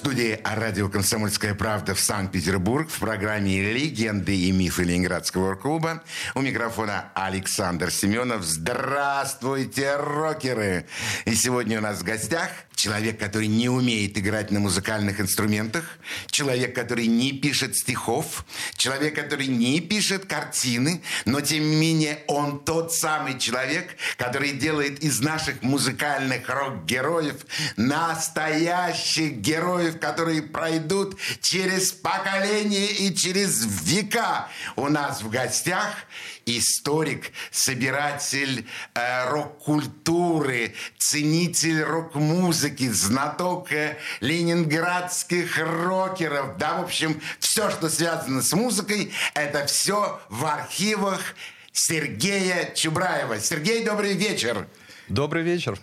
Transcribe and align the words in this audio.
студии 0.00 0.40
радио 0.42 0.88
«Комсомольская 0.88 1.54
правда» 1.54 1.94
в 1.94 2.00
Санкт-Петербург 2.00 2.88
в 2.88 3.00
программе 3.00 3.60
«Легенды 3.60 4.34
и 4.34 4.50
мифы 4.50 4.82
Ленинградского 4.82 5.56
клуба». 5.56 6.02
У 6.34 6.40
микрофона 6.40 7.12
Александр 7.14 7.90
Семенов. 7.90 8.42
Здравствуйте, 8.42 9.96
рокеры! 9.96 10.86
И 11.26 11.34
сегодня 11.34 11.76
у 11.80 11.82
нас 11.82 11.98
в 11.98 12.04
гостях 12.04 12.48
человек, 12.80 13.18
который 13.18 13.46
не 13.46 13.68
умеет 13.68 14.16
играть 14.16 14.50
на 14.50 14.58
музыкальных 14.58 15.20
инструментах, 15.20 15.84
человек, 16.30 16.74
который 16.74 17.06
не 17.06 17.32
пишет 17.32 17.76
стихов, 17.76 18.46
человек, 18.76 19.14
который 19.14 19.48
не 19.48 19.80
пишет 19.80 20.24
картины, 20.24 21.02
но 21.26 21.42
тем 21.42 21.70
не 21.70 21.76
менее 21.76 22.20
он 22.26 22.64
тот 22.64 22.94
самый 22.94 23.38
человек, 23.38 23.96
который 24.16 24.52
делает 24.52 25.00
из 25.00 25.20
наших 25.20 25.62
музыкальных 25.62 26.48
рок-героев 26.48 27.36
настоящих 27.76 29.34
героев, 29.34 29.89
которые 29.98 30.42
пройдут 30.42 31.18
через 31.40 31.92
поколения 31.92 32.86
и 32.86 33.14
через 33.14 33.64
века. 33.84 34.48
У 34.76 34.88
нас 34.88 35.22
в 35.22 35.30
гостях 35.30 35.94
историк, 36.46 37.32
собиратель 37.50 38.66
э, 38.94 39.30
рок-культуры, 39.30 40.74
ценитель 40.98 41.82
рок-музыки, 41.82 42.88
знаток 42.88 43.72
э, 43.72 43.98
ленинградских 44.20 45.58
рокеров. 45.58 46.56
Да, 46.56 46.78
в 46.78 46.84
общем, 46.84 47.20
все, 47.38 47.70
что 47.70 47.88
связано 47.88 48.42
с 48.42 48.52
музыкой, 48.52 49.12
это 49.34 49.66
все 49.66 50.20
в 50.28 50.44
архивах 50.44 51.20
Сергея 51.72 52.72
Чубраева. 52.74 53.40
Сергей, 53.40 53.84
добрый 53.84 54.14
вечер. 54.14 54.66
Добрый 55.10 55.42
вечер. 55.42 55.76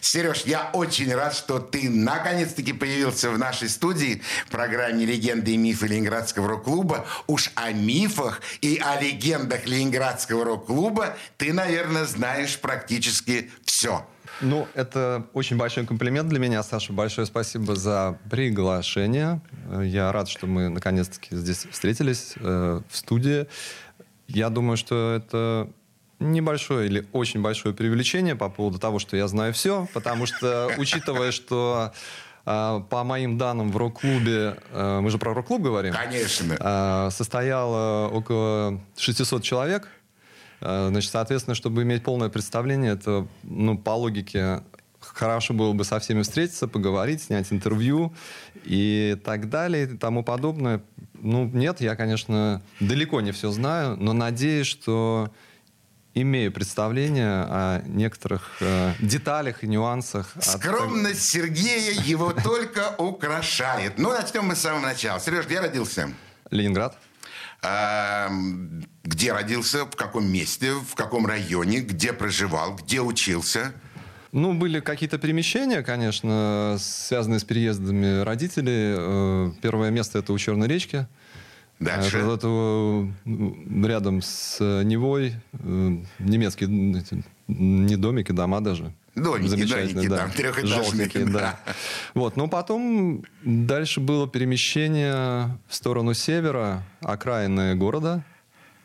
Сереж, 0.00 0.42
я 0.44 0.68
очень 0.72 1.14
рад, 1.14 1.36
что 1.36 1.60
ты 1.60 1.88
наконец-таки 1.88 2.72
появился 2.72 3.30
в 3.30 3.38
нашей 3.38 3.68
студии 3.68 4.20
в 4.46 4.50
программе 4.50 5.06
«Легенды 5.06 5.52
и 5.52 5.56
мифы 5.56 5.86
Ленинградского 5.86 6.48
рок-клуба». 6.48 7.06
Уж 7.28 7.52
о 7.54 7.70
мифах 7.70 8.40
и 8.60 8.82
о 8.84 9.00
легендах 9.00 9.66
Ленинградского 9.66 10.44
рок-клуба 10.44 11.16
ты, 11.36 11.52
наверное, 11.52 12.06
знаешь 12.06 12.58
практически 12.58 13.52
все. 13.64 14.04
Ну, 14.40 14.66
это 14.74 15.28
очень 15.32 15.56
большой 15.56 15.86
комплимент 15.86 16.28
для 16.28 16.40
меня, 16.40 16.64
Саша. 16.64 16.92
Большое 16.92 17.28
спасибо 17.28 17.76
за 17.76 18.18
приглашение. 18.32 19.40
Я 19.80 20.10
рад, 20.10 20.28
что 20.28 20.48
мы 20.48 20.68
наконец-таки 20.68 21.36
здесь 21.36 21.66
встретились 21.70 22.32
э, 22.34 22.80
в 22.88 22.96
студии. 22.96 23.46
Я 24.26 24.50
думаю, 24.50 24.76
что 24.76 25.14
это 25.14 25.70
небольшое 26.22 26.86
или 26.86 27.06
очень 27.12 27.42
большое 27.42 27.74
преувеличение 27.74 28.36
по 28.36 28.48
поводу 28.48 28.78
того, 28.78 28.98
что 28.98 29.16
я 29.16 29.28
знаю 29.28 29.52
все, 29.52 29.88
потому 29.92 30.26
что, 30.26 30.70
учитывая, 30.78 31.32
что 31.32 31.92
а, 32.44 32.80
по 32.80 33.04
моим 33.04 33.38
данным, 33.38 33.70
в 33.70 33.76
рок-клубе, 33.76 34.56
а, 34.70 35.00
мы 35.00 35.10
же 35.10 35.18
про 35.18 35.34
рок-клуб 35.34 35.62
говорим? 35.62 35.94
Конечно. 35.94 36.56
А, 36.60 37.10
состояло 37.10 38.08
около 38.08 38.80
600 38.96 39.42
человек. 39.42 39.88
Значит, 40.60 41.10
соответственно, 41.10 41.56
чтобы 41.56 41.82
иметь 41.82 42.04
полное 42.04 42.28
представление, 42.28 42.92
это, 42.92 43.26
ну, 43.42 43.76
по 43.76 43.90
логике, 43.90 44.62
хорошо 45.00 45.54
было 45.54 45.72
бы 45.72 45.82
со 45.82 45.98
всеми 45.98 46.22
встретиться, 46.22 46.68
поговорить, 46.68 47.24
снять 47.24 47.52
интервью 47.52 48.14
и 48.64 49.16
так 49.24 49.48
далее 49.48 49.84
и 49.84 49.96
тому 49.96 50.22
подобное. 50.22 50.82
Ну, 51.14 51.50
нет, 51.52 51.80
я, 51.80 51.96
конечно, 51.96 52.62
далеко 52.78 53.20
не 53.20 53.32
все 53.32 53.50
знаю, 53.50 53.96
но 53.96 54.12
надеюсь, 54.12 54.68
что 54.68 55.32
имею 56.14 56.52
представление 56.52 57.44
о 57.44 57.82
некоторых 57.86 58.56
э, 58.60 58.94
деталях 59.00 59.64
и 59.64 59.66
нюансах. 59.66 60.32
Скромность 60.40 61.20
от... 61.20 61.42
Сергея 61.42 61.92
его 62.02 62.32
только 62.32 62.94
украшает. 62.98 63.98
Ну, 63.98 64.10
начнем 64.10 64.44
мы 64.44 64.56
с 64.56 64.60
самого 64.60 64.80
начала. 64.80 65.20
Сереж, 65.20 65.46
где 65.46 65.60
родился? 65.60 66.12
Ленинград. 66.50 66.98
Где 69.04 69.32
родился, 69.32 69.84
в 69.84 69.94
каком 69.94 70.30
месте, 70.30 70.72
в 70.72 70.94
каком 70.96 71.26
районе, 71.26 71.78
где 71.78 72.12
проживал, 72.12 72.74
где 72.74 73.00
учился? 73.00 73.72
Ну, 74.32 74.54
были 74.54 74.80
какие-то 74.80 75.18
перемещения, 75.18 75.82
конечно, 75.82 76.76
связанные 76.80 77.38
с 77.38 77.44
переездами 77.44 78.22
родителей. 78.22 78.94
Э, 78.96 79.52
первое 79.60 79.90
место 79.90 80.18
это 80.18 80.32
у 80.32 80.38
Черной 80.38 80.68
речки. 80.68 81.06
Дальше. 81.80 82.18
Это, 82.18 82.34
это 82.34 83.88
рядом 83.88 84.22
с 84.22 84.58
Невой 84.84 85.34
немецкие 86.18 86.68
не 87.48 87.96
домики, 87.96 88.32
дома 88.32 88.60
даже. 88.60 88.92
Домики, 89.14 89.48
Замечательные, 89.48 89.94
домики, 89.94 90.08
да. 90.08 90.16
там, 90.16 90.30
трехэтажные. 90.30 90.84
Желтенькие, 90.84 91.26
да. 91.26 91.58
Вот, 92.14 92.36
но 92.36 92.48
потом 92.48 93.24
дальше 93.44 94.00
было 94.00 94.26
перемещение 94.26 95.58
в 95.68 95.74
сторону 95.74 96.14
севера, 96.14 96.82
окраины 97.00 97.74
города. 97.74 98.24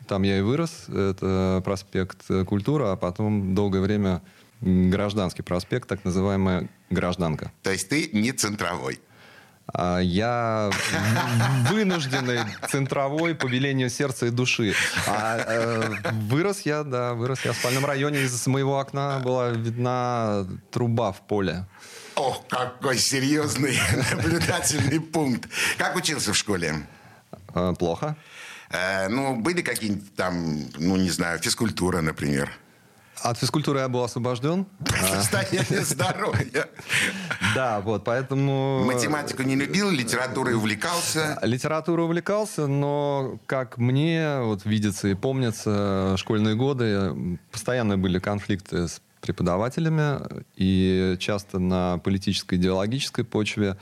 Там 0.06 0.24
я 0.24 0.38
и 0.38 0.42
вырос. 0.42 0.86
Это 0.88 1.62
проспект 1.64 2.26
Культура, 2.46 2.92
а 2.92 2.96
потом 2.96 3.54
долгое 3.54 3.80
время 3.80 4.20
гражданский 4.60 5.42
проспект, 5.42 5.88
так 5.88 6.04
называемая 6.04 6.68
гражданка. 6.90 7.52
То 7.62 7.70
есть 7.70 7.88
ты 7.88 8.10
не 8.12 8.32
центровой? 8.32 9.00
А, 9.74 9.98
я 9.98 10.70
вынужденный 11.68 12.40
центровой 12.68 13.34
по 13.34 13.46
велению 13.46 13.90
сердца 13.90 14.26
и 14.26 14.30
души. 14.30 14.74
А 15.06 15.38
э, 15.38 16.10
вырос 16.12 16.62
я, 16.62 16.84
да, 16.84 17.14
вырос 17.14 17.44
я 17.44 17.52
в 17.52 17.56
спальном 17.56 17.84
районе. 17.84 18.22
Из 18.22 18.46
моего 18.46 18.78
окна 18.78 19.18
была 19.18 19.50
видна 19.50 20.46
труба 20.70 21.12
в 21.12 21.20
поле. 21.20 21.66
Ох, 22.14 22.44
какой 22.48 22.98
серьезный 22.98 23.78
наблюдательный 24.16 25.00
пункт. 25.00 25.48
Как 25.76 25.96
учился 25.96 26.32
в 26.32 26.36
школе? 26.36 26.86
Э, 27.54 27.74
плохо. 27.78 28.16
Э, 28.70 29.08
ну, 29.08 29.36
были 29.36 29.62
какие-нибудь 29.62 30.14
там, 30.16 30.70
ну, 30.78 30.96
не 30.96 31.10
знаю, 31.10 31.38
физкультура, 31.38 32.00
например? 32.00 32.50
От 33.22 33.38
физкультуры 33.38 33.80
я 33.80 33.88
был 33.88 34.04
освобожден. 34.04 34.66
Состояние 35.12 35.80
здоровья. 35.84 36.68
Да, 37.54 37.80
вот, 37.80 38.04
поэтому... 38.04 38.84
Математику 38.84 39.42
не 39.42 39.56
любил, 39.56 39.90
литературой 39.90 40.54
увлекался? 40.54 41.38
Литературой 41.42 42.04
увлекался, 42.04 42.66
но, 42.66 43.38
как 43.46 43.78
мне 43.78 44.40
вот 44.40 44.64
видится 44.64 45.08
и 45.08 45.14
помнится, 45.14 46.14
школьные 46.16 46.54
годы 46.54 47.38
постоянно 47.50 47.98
были 47.98 48.18
конфликты 48.18 48.88
с 48.88 49.00
преподавателями, 49.20 50.20
и 50.56 51.16
часто 51.18 51.58
на 51.58 51.98
политической, 51.98 52.54
идеологической 52.54 53.24
почве, 53.24 53.76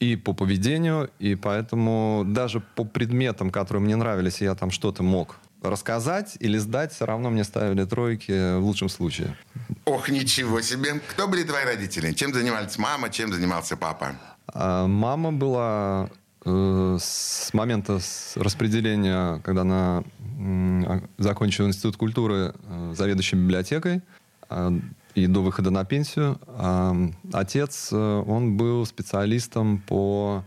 и 0.00 0.16
по 0.16 0.32
поведению, 0.32 1.10
и 1.18 1.34
поэтому 1.34 2.24
даже 2.26 2.60
по 2.60 2.84
предметам, 2.84 3.50
которые 3.50 3.82
мне 3.82 3.96
нравились, 3.96 4.40
я 4.40 4.54
там 4.54 4.70
что-то 4.70 5.02
мог 5.02 5.36
рассказать 5.70 6.36
или 6.40 6.58
сдать, 6.58 6.92
все 6.92 7.06
равно 7.06 7.30
мне 7.30 7.44
ставили 7.44 7.84
тройки 7.84 8.58
в 8.58 8.64
лучшем 8.64 8.88
случае. 8.88 9.36
Ох, 9.84 10.08
ничего 10.08 10.60
себе. 10.60 11.00
Кто 11.08 11.28
были 11.28 11.42
твои 11.44 11.64
родители? 11.64 12.12
Чем 12.12 12.32
занимались 12.32 12.78
мама, 12.78 13.10
чем 13.10 13.32
занимался 13.32 13.76
папа? 13.76 14.16
А, 14.46 14.86
мама 14.86 15.32
была 15.32 16.10
э, 16.44 16.98
с 17.00 17.52
момента 17.52 18.00
распределения, 18.36 19.40
когда 19.40 19.62
она 19.62 20.04
э, 20.38 21.00
закончила 21.18 21.66
институт 21.66 21.96
культуры 21.96 22.54
э, 22.54 22.94
заведующей 22.96 23.38
библиотекой 23.38 24.02
э, 24.50 24.70
и 25.14 25.26
до 25.26 25.40
выхода 25.40 25.70
на 25.70 25.84
пенсию. 25.84 26.38
А 26.46 26.94
отец, 27.32 27.88
э, 27.92 27.96
он 27.96 28.56
был 28.56 28.86
специалистом 28.86 29.78
по 29.78 30.44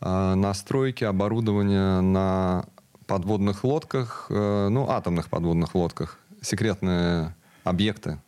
настройке 0.00 1.08
оборудования 1.08 2.00
на 2.00 2.66
подводных 3.08 3.64
лодках, 3.64 4.26
э, 4.28 4.68
ну, 4.68 4.88
атомных 4.88 5.28
подводных 5.28 5.74
лодках, 5.74 6.18
секретные 6.40 7.34
объекты. 7.64 8.20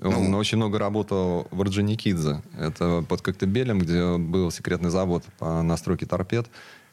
Он 0.00 0.30
ну, 0.30 0.38
очень 0.38 0.58
много 0.58 0.78
работал 0.78 1.48
в 1.50 1.60
Орджоникидзе. 1.60 2.40
Это 2.56 3.04
под 3.08 3.20
Коктебелем, 3.20 3.80
где 3.80 4.16
был 4.16 4.52
секретный 4.52 4.90
завод 4.90 5.24
по 5.38 5.60
настройке 5.62 6.06
торпед. 6.06 6.46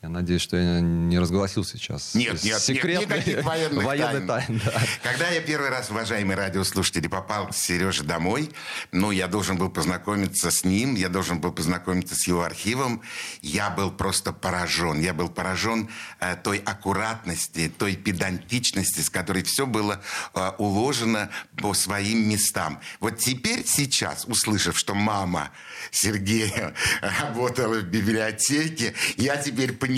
Я 0.06 0.10
надеюсь, 0.10 0.44
что 0.44 0.56
я 0.56 0.82
не 0.82 1.18
разгласил 1.18 1.66
сейчас. 1.66 2.14
Нет, 2.14 2.44
нет, 2.44 2.60
Секретный, 2.62 3.24
нет, 3.26 3.44
военных 3.44 3.84
военный 3.86 4.28
тайн. 4.28 4.60
тайн. 4.60 4.62
да. 4.64 4.82
Когда 5.02 5.30
я 5.30 5.42
первый 5.42 5.70
раз, 5.70 5.90
уважаемые 5.90 6.38
радиослушатели, 6.38 7.08
попал 7.08 7.48
к 7.48 7.56
Сереже 7.56 8.04
домой, 8.04 8.52
ну, 8.92 9.10
я 9.10 9.28
должен 9.28 9.58
был 9.58 9.72
познакомиться 9.72 10.52
с 10.52 10.64
ним, 10.64 10.94
я 10.94 11.10
должен 11.10 11.42
был 11.42 11.52
познакомиться 11.52 12.14
с 12.14 12.28
его 12.28 12.44
архивом, 12.44 13.02
я 13.42 13.72
был 13.72 13.90
просто 13.90 14.32
поражен. 14.32 15.00
Я 15.00 15.16
был 15.16 15.28
поражен 15.28 15.90
э, 16.20 16.36
той 16.36 16.60
аккуратности, 16.60 17.74
той 17.76 17.96
педантичности, 17.96 19.02
с 19.02 19.10
которой 19.10 19.42
все 19.42 19.66
было 19.66 20.04
э, 20.36 20.52
уложено 20.60 21.32
по 21.58 21.74
своим 21.74 22.30
местам. 22.30 22.80
Вот 23.00 23.18
теперь, 23.18 23.66
сейчас, 23.66 24.26
услышав, 24.26 24.78
что 24.78 24.94
мама 24.94 25.50
Сергея 25.90 26.76
работала 27.02 27.80
в 27.80 27.86
библиотеке, 27.86 28.94
я 29.18 29.38
теперь 29.38 29.74
понимаю, 29.74 29.95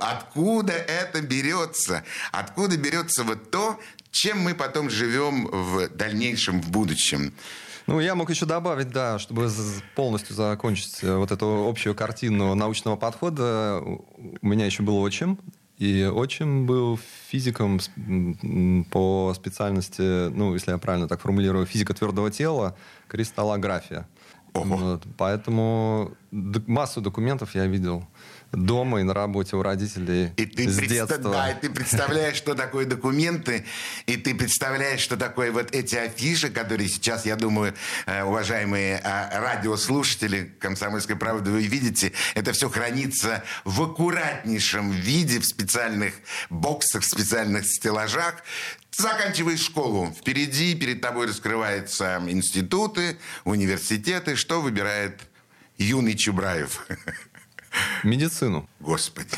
откуда 0.00 0.72
это 0.72 1.20
берется. 1.20 2.04
Откуда 2.32 2.76
берется 2.76 3.24
вот 3.24 3.50
то, 3.50 3.78
чем 4.10 4.40
мы 4.40 4.54
потом 4.54 4.90
живем 4.90 5.46
в 5.46 5.88
дальнейшем, 5.88 6.62
в 6.62 6.70
будущем. 6.70 7.32
Ну, 7.86 8.00
я 8.00 8.14
мог 8.14 8.30
еще 8.30 8.46
добавить, 8.46 8.90
да, 8.90 9.18
чтобы 9.18 9.48
полностью 9.94 10.34
закончить 10.34 11.04
э, 11.04 11.16
вот 11.16 11.30
эту 11.30 11.68
общую 11.68 11.94
картину 11.94 12.54
научного 12.54 12.96
подхода. 12.96 13.80
У 13.80 14.46
меня 14.46 14.66
еще 14.66 14.82
был 14.82 15.00
отчим, 15.00 15.38
и 15.78 16.04
отчим 16.04 16.66
был 16.66 16.98
физиком 17.28 17.78
по 18.90 19.32
специальности, 19.36 20.30
ну, 20.30 20.54
если 20.54 20.72
я 20.72 20.78
правильно 20.78 21.06
так 21.06 21.20
формулирую, 21.20 21.66
физика 21.66 21.94
твердого 21.94 22.30
тела, 22.30 22.76
кристаллография. 23.08 24.08
Ого. 24.54 24.76
Вот, 24.76 25.02
поэтому 25.16 26.12
массу 26.66 27.00
документов 27.00 27.54
я 27.54 27.66
видел 27.66 28.06
дома 28.52 29.00
и 29.00 29.02
на 29.02 29.12
работе 29.12 29.56
у 29.56 29.62
родителей 29.62 30.30
И 30.36 30.46
ты, 30.46 30.70
с 30.70 30.78
предста- 30.78 30.88
детства. 30.88 31.18
да, 31.32 31.50
и 31.50 31.60
ты 31.60 31.68
представляешь, 31.70 32.36
что 32.36 32.54
такое 32.54 32.86
документы, 32.86 33.64
и 34.06 34.16
ты 34.16 34.34
представляешь, 34.34 35.00
что 35.00 35.16
такое 35.16 35.50
вот 35.50 35.74
эти 35.74 35.96
афиши, 35.96 36.50
которые 36.50 36.88
сейчас, 36.88 37.26
я 37.26 37.36
думаю, 37.36 37.74
э, 38.06 38.22
уважаемые 38.22 39.00
э, 39.02 39.38
радиослушатели 39.40 40.54
«Комсомольской 40.60 41.16
правды» 41.16 41.50
вы 41.50 41.62
видите, 41.66 42.12
это 42.34 42.52
все 42.52 42.68
хранится 42.70 43.42
в 43.64 43.82
аккуратнейшем 43.82 44.90
виде, 44.92 45.40
в 45.40 45.44
специальных 45.46 46.14
боксах, 46.50 47.02
в 47.02 47.06
специальных 47.06 47.66
стеллажах. 47.66 48.36
Заканчиваешь 48.96 49.60
школу. 49.60 50.14
Впереди 50.18 50.74
перед 50.74 51.00
тобой 51.02 51.26
раскрываются 51.26 52.22
институты, 52.28 53.18
университеты. 53.44 54.36
Что 54.36 54.62
выбирает 54.62 55.20
юный 55.78 56.14
Чубраев? 56.14 56.86
Медицину. 58.02 58.68
Господи. 58.80 59.28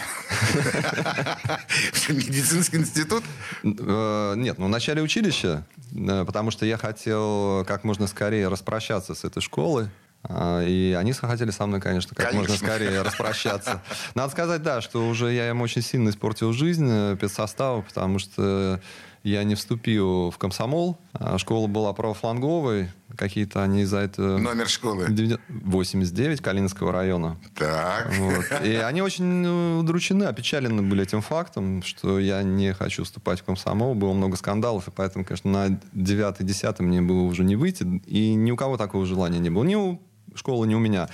Медицинский 2.09 2.77
институт? 2.77 3.25
Э, 3.65 4.35
Нет, 4.37 4.59
ну 4.59 4.67
в 4.67 4.69
начале 4.69 5.03
училища, 5.03 5.67
э, 5.93 6.25
потому 6.25 6.51
что 6.51 6.65
я 6.65 6.77
хотел 6.77 7.65
как 7.67 7.85
можно 7.85 8.07
скорее 8.07 8.49
распрощаться 8.49 9.15
с 9.15 9.25
этой 9.25 9.41
школой. 9.43 9.89
А, 10.25 10.65
И 10.65 10.93
они 10.99 11.13
хотели 11.13 11.51
со 11.51 11.67
мной, 11.67 11.81
конечно, 11.81 12.15
как 12.15 12.31
Конечно. 12.31 12.53
можно 12.53 12.67
скорее 12.67 13.03
распрощаться. 13.03 13.83
Надо 14.15 14.31
сказать, 14.33 14.63
да, 14.63 14.81
что 14.81 15.09
уже 15.09 15.33
я 15.33 15.49
им 15.49 15.61
очень 15.61 15.83
сильно 15.83 16.11
испортил 16.11 16.53
жизнь 16.53 16.89
э, 16.89 17.17
педсостава, 17.21 17.83
потому 17.83 18.19
что 18.19 18.81
я 19.23 19.45
не 19.45 19.55
вступил 19.55 20.31
в 20.31 20.39
комсомол. 20.39 20.99
а 21.13 21.39
Школа 21.39 21.67
была 21.67 21.93
правофланговой. 21.93 22.91
Какие-то 23.17 23.63
они 23.63 23.85
за 23.85 23.99
это... 23.99 24.39
Номер 24.39 24.69
школы. 24.69 25.09
89 25.49 26.41
Калининского 26.41 26.93
района. 26.93 27.37
Так. 27.55 28.13
Вот. 28.15 28.45
И 28.65 28.75
они 28.77 29.03
очень 29.03 29.45
э, 29.45 29.79
удручены, 29.79 30.25
опечалены 30.25 30.83
были 30.83 31.03
этим 31.03 31.21
фактом, 31.21 31.83
что 31.83 32.19
я 32.19 32.43
не 32.43 32.75
хочу 32.75 33.05
вступать 33.05 33.41
в 33.41 33.45
комсомол. 33.45 33.95
Было 33.95 34.13
много 34.13 34.37
скандалов, 34.37 34.89
и 34.89 34.91
поэтому, 34.91 35.25
конечно, 35.25 35.51
на 35.51 35.81
9-10 35.95 36.83
мне 36.83 37.01
было 37.01 37.23
уже 37.23 37.45
не 37.45 37.57
выйти. 37.57 37.85
И 38.07 38.35
ни 38.35 38.51
у 38.51 38.57
кого 38.57 38.77
такого 38.77 39.05
желания 39.07 39.39
не 39.39 39.51
было. 39.51 39.65
Ни 39.65 39.75
у 39.75 40.01
школы, 40.35 40.67
ни 40.67 40.75
у 40.75 40.79
меня. 40.79 41.09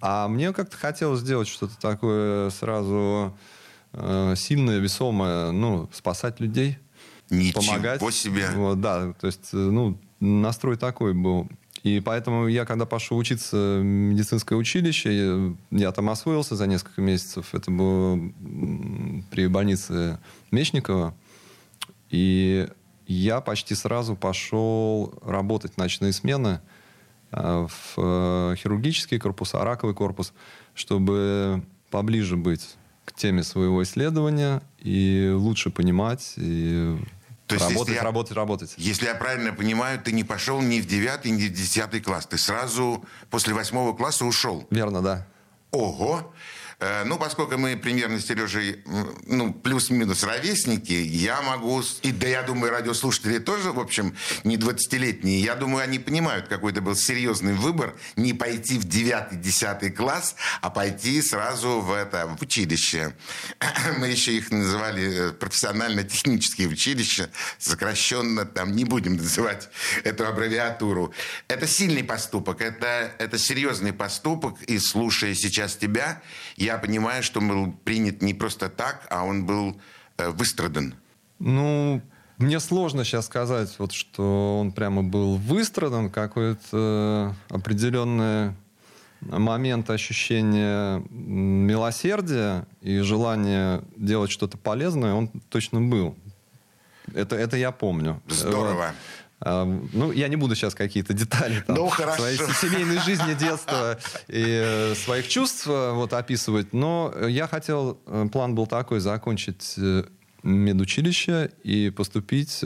А 0.00 0.28
мне 0.28 0.52
как-то 0.52 0.76
хотелось 0.76 1.20
сделать 1.20 1.48
что-то 1.48 1.78
такое 1.80 2.50
сразу 2.50 3.36
э, 3.92 4.34
сильное, 4.36 4.78
весомое. 4.78 5.50
Ну, 5.52 5.88
спасать 5.92 6.40
людей, 6.40 6.78
Ничего 7.30 7.60
помогать. 7.60 8.14
себе. 8.14 8.48
Вот, 8.54 8.80
да, 8.80 9.12
то 9.12 9.26
есть, 9.26 9.52
ну, 9.52 9.98
настрой 10.20 10.76
такой 10.76 11.14
был. 11.14 11.48
И 11.82 12.00
поэтому 12.00 12.48
я, 12.48 12.64
когда 12.64 12.84
пошел 12.84 13.16
учиться 13.16 13.78
в 13.80 13.84
медицинское 13.84 14.56
училище, 14.56 15.54
я, 15.70 15.92
там 15.92 16.10
освоился 16.10 16.56
за 16.56 16.66
несколько 16.66 17.00
месяцев. 17.00 17.54
Это 17.54 17.70
было 17.70 18.18
при 19.30 19.46
больнице 19.46 20.18
Мечникова. 20.50 21.14
И 22.10 22.68
я 23.06 23.40
почти 23.40 23.74
сразу 23.74 24.16
пошел 24.16 25.14
работать 25.22 25.74
в 25.74 25.78
ночные 25.78 26.12
смены 26.12 26.60
э, 27.30 27.66
в 27.68 27.94
э, 27.98 28.56
хирургический 28.56 29.18
корпус, 29.18 29.54
а 29.54 29.64
раковый 29.64 29.94
корпус, 29.94 30.32
чтобы 30.74 31.62
поближе 31.90 32.36
быть 32.36 32.76
к 33.06 33.12
теме 33.14 33.42
своего 33.42 33.82
исследования 33.82 34.60
и 34.78 35.32
лучше 35.34 35.70
понимать 35.70 36.34
и 36.36 36.96
То 37.46 37.54
есть, 37.54 37.64
работать, 37.64 37.78
если 37.88 37.94
я- 37.94 38.02
работать, 38.02 38.32
работать. 38.36 38.74
Если 38.76 39.06
я 39.06 39.14
правильно 39.14 39.52
понимаю, 39.54 39.98
ты 40.00 40.12
не 40.12 40.24
пошел 40.24 40.60
ни 40.60 40.80
в 40.80 40.86
девятый, 40.86 41.30
ни 41.30 41.46
в 41.46 41.52
десятый 41.52 42.00
класс. 42.00 42.26
Ты 42.26 42.36
сразу 42.36 43.04
после 43.30 43.54
восьмого 43.54 43.94
класса 43.96 44.24
ушел. 44.26 44.66
Верно, 44.70 45.00
да. 45.00 45.26
Ого! 45.70 46.32
Э, 46.78 47.04
Ну, 47.04 47.18
поскольку 47.18 47.56
мы 47.56 47.76
примерно 47.76 48.20
с 48.20 48.26
Сережей, 48.26 48.82
ну, 49.26 49.52
плюс-минус 49.52 50.22
ровесники, 50.24 50.92
я 50.92 51.40
могу... 51.40 51.82
И 52.02 52.12
да, 52.12 52.26
я 52.26 52.42
думаю, 52.42 52.70
радиослушатели 52.70 53.38
тоже, 53.38 53.72
в 53.72 53.80
общем, 53.80 54.14
не 54.44 54.56
20-летние. 54.56 55.40
Я 55.40 55.54
думаю, 55.54 55.84
они 55.84 55.98
понимают, 55.98 56.48
какой 56.48 56.72
это 56.72 56.82
был 56.82 56.94
серьезный 56.94 57.54
выбор 57.54 57.96
не 58.16 58.34
пойти 58.34 58.78
в 58.78 58.84
9-10 58.86 59.90
класс, 59.92 60.36
а 60.60 60.68
пойти 60.68 61.22
сразу 61.22 61.80
в 61.80 61.92
это, 61.92 62.26
в 62.26 62.42
училище. 62.42 63.14
Мы 63.98 64.08
еще 64.08 64.36
их 64.36 64.50
называли 64.50 65.30
э, 65.30 65.32
профессионально-технические 65.32 66.68
училища, 66.68 67.30
сокращенно 67.58 68.44
там 68.44 68.72
не 68.72 68.84
будем 68.84 69.16
называть 69.16 69.68
эту 70.04 70.26
аббревиатуру. 70.26 71.14
Это 71.48 71.66
сильный 71.66 72.04
поступок, 72.04 72.60
это, 72.60 73.12
это 73.18 73.38
серьезный 73.38 73.92
поступок, 73.94 74.60
и 74.62 74.78
слушая 74.78 75.34
сейчас 75.34 75.76
тебя, 75.76 76.20
я 76.56 76.65
понимаю, 76.78 77.22
что 77.22 77.40
он 77.40 77.48
был 77.48 77.72
принят 77.72 78.22
не 78.22 78.34
просто 78.34 78.68
так, 78.68 79.06
а 79.10 79.24
он 79.24 79.46
был 79.46 79.80
э, 80.18 80.28
выстрадан. 80.30 80.94
Ну, 81.38 82.02
мне 82.38 82.60
сложно 82.60 83.04
сейчас 83.04 83.26
сказать, 83.26 83.74
вот, 83.78 83.92
что 83.92 84.58
он 84.60 84.72
прямо 84.72 85.02
был 85.02 85.36
выстрадан, 85.36 86.10
какой-то 86.10 87.34
определенный 87.48 88.52
момент 89.20 89.88
ощущения 89.90 91.02
милосердия 91.10 92.66
и 92.80 92.98
желания 92.98 93.82
делать 93.96 94.30
что-то 94.30 94.58
полезное, 94.58 95.14
он 95.14 95.28
точно 95.48 95.80
был. 95.80 96.16
Это, 97.14 97.36
это 97.36 97.56
я 97.56 97.70
помню. 97.72 98.20
Здорово. 98.28 98.92
Ну, 99.44 100.12
я 100.12 100.28
не 100.28 100.36
буду 100.36 100.54
сейчас 100.54 100.74
какие-то 100.74 101.12
детали 101.12 101.62
там, 101.66 101.76
Ну, 101.76 101.88
хорошо. 101.88 102.22
своей 102.22 102.38
семейной 102.60 102.98
жизни, 103.00 103.34
детства 103.34 103.98
и 104.28 104.44
э, 104.44 104.94
своих 104.94 105.28
чувств 105.28 105.66
э, 105.68 105.92
вот, 105.92 106.12
описывать. 106.14 106.72
Но 106.72 107.14
я 107.28 107.46
хотел, 107.46 108.00
э, 108.06 108.28
план 108.32 108.54
был 108.54 108.66
такой, 108.66 109.00
закончить 109.00 109.76
медучилище 110.42 111.50
и 111.64 111.90
поступить, 111.90 112.64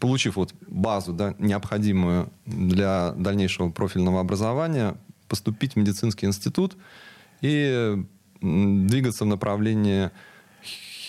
получив 0.00 0.36
вот 0.36 0.54
базу, 0.66 1.12
да, 1.12 1.34
необходимую 1.38 2.30
для 2.44 3.12
дальнейшего 3.16 3.70
профильного 3.70 4.20
образования, 4.20 4.96
поступить 5.26 5.72
в 5.72 5.76
медицинский 5.76 6.26
институт 6.26 6.76
и 7.40 7.96
двигаться 8.42 9.24
в 9.24 9.28
направлении 9.28 10.10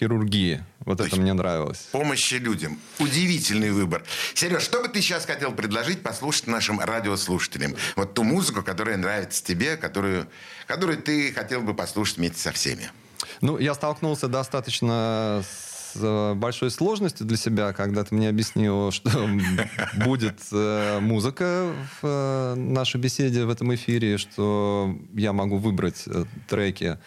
хирургии. 0.01 0.63
Вот 0.79 0.97
То 0.97 1.05
это 1.05 1.15
мне 1.17 1.33
нравилось. 1.33 1.89
Помощи 1.91 2.35
людям. 2.35 2.79
Удивительный 2.97 3.69
выбор. 3.71 4.03
Сереж, 4.33 4.63
что 4.63 4.81
бы 4.81 4.87
ты 4.87 4.99
сейчас 4.99 5.25
хотел 5.25 5.51
предложить 5.51 6.01
послушать 6.01 6.47
нашим 6.47 6.79
радиослушателям? 6.79 7.75
Вот 7.95 8.15
ту 8.15 8.23
музыку, 8.23 8.63
которая 8.63 8.97
нравится 8.97 9.43
тебе, 9.43 9.77
которую, 9.77 10.27
которую 10.65 10.97
ты 10.97 11.31
хотел 11.31 11.61
бы 11.61 11.75
послушать 11.75 12.17
вместе 12.17 12.39
со 12.39 12.51
всеми. 12.51 12.89
Ну, 13.41 13.59
я 13.59 13.75
столкнулся 13.75 14.27
достаточно 14.27 15.43
с 15.43 15.99
э, 16.01 16.33
большой 16.33 16.71
сложностью 16.71 17.27
для 17.27 17.37
себя, 17.37 17.71
когда 17.73 18.03
ты 18.03 18.15
мне 18.15 18.29
объяснил, 18.29 18.91
что 18.91 19.29
будет 20.03 20.39
э, 20.51 20.99
музыка 20.99 21.71
в 22.01 22.07
э, 22.07 22.55
нашей 22.55 22.99
беседе 22.99 23.45
в 23.45 23.51
этом 23.51 23.73
эфире, 23.75 24.17
что 24.17 24.97
я 25.13 25.31
могу 25.31 25.57
выбрать 25.57 26.05
треки 26.49 26.97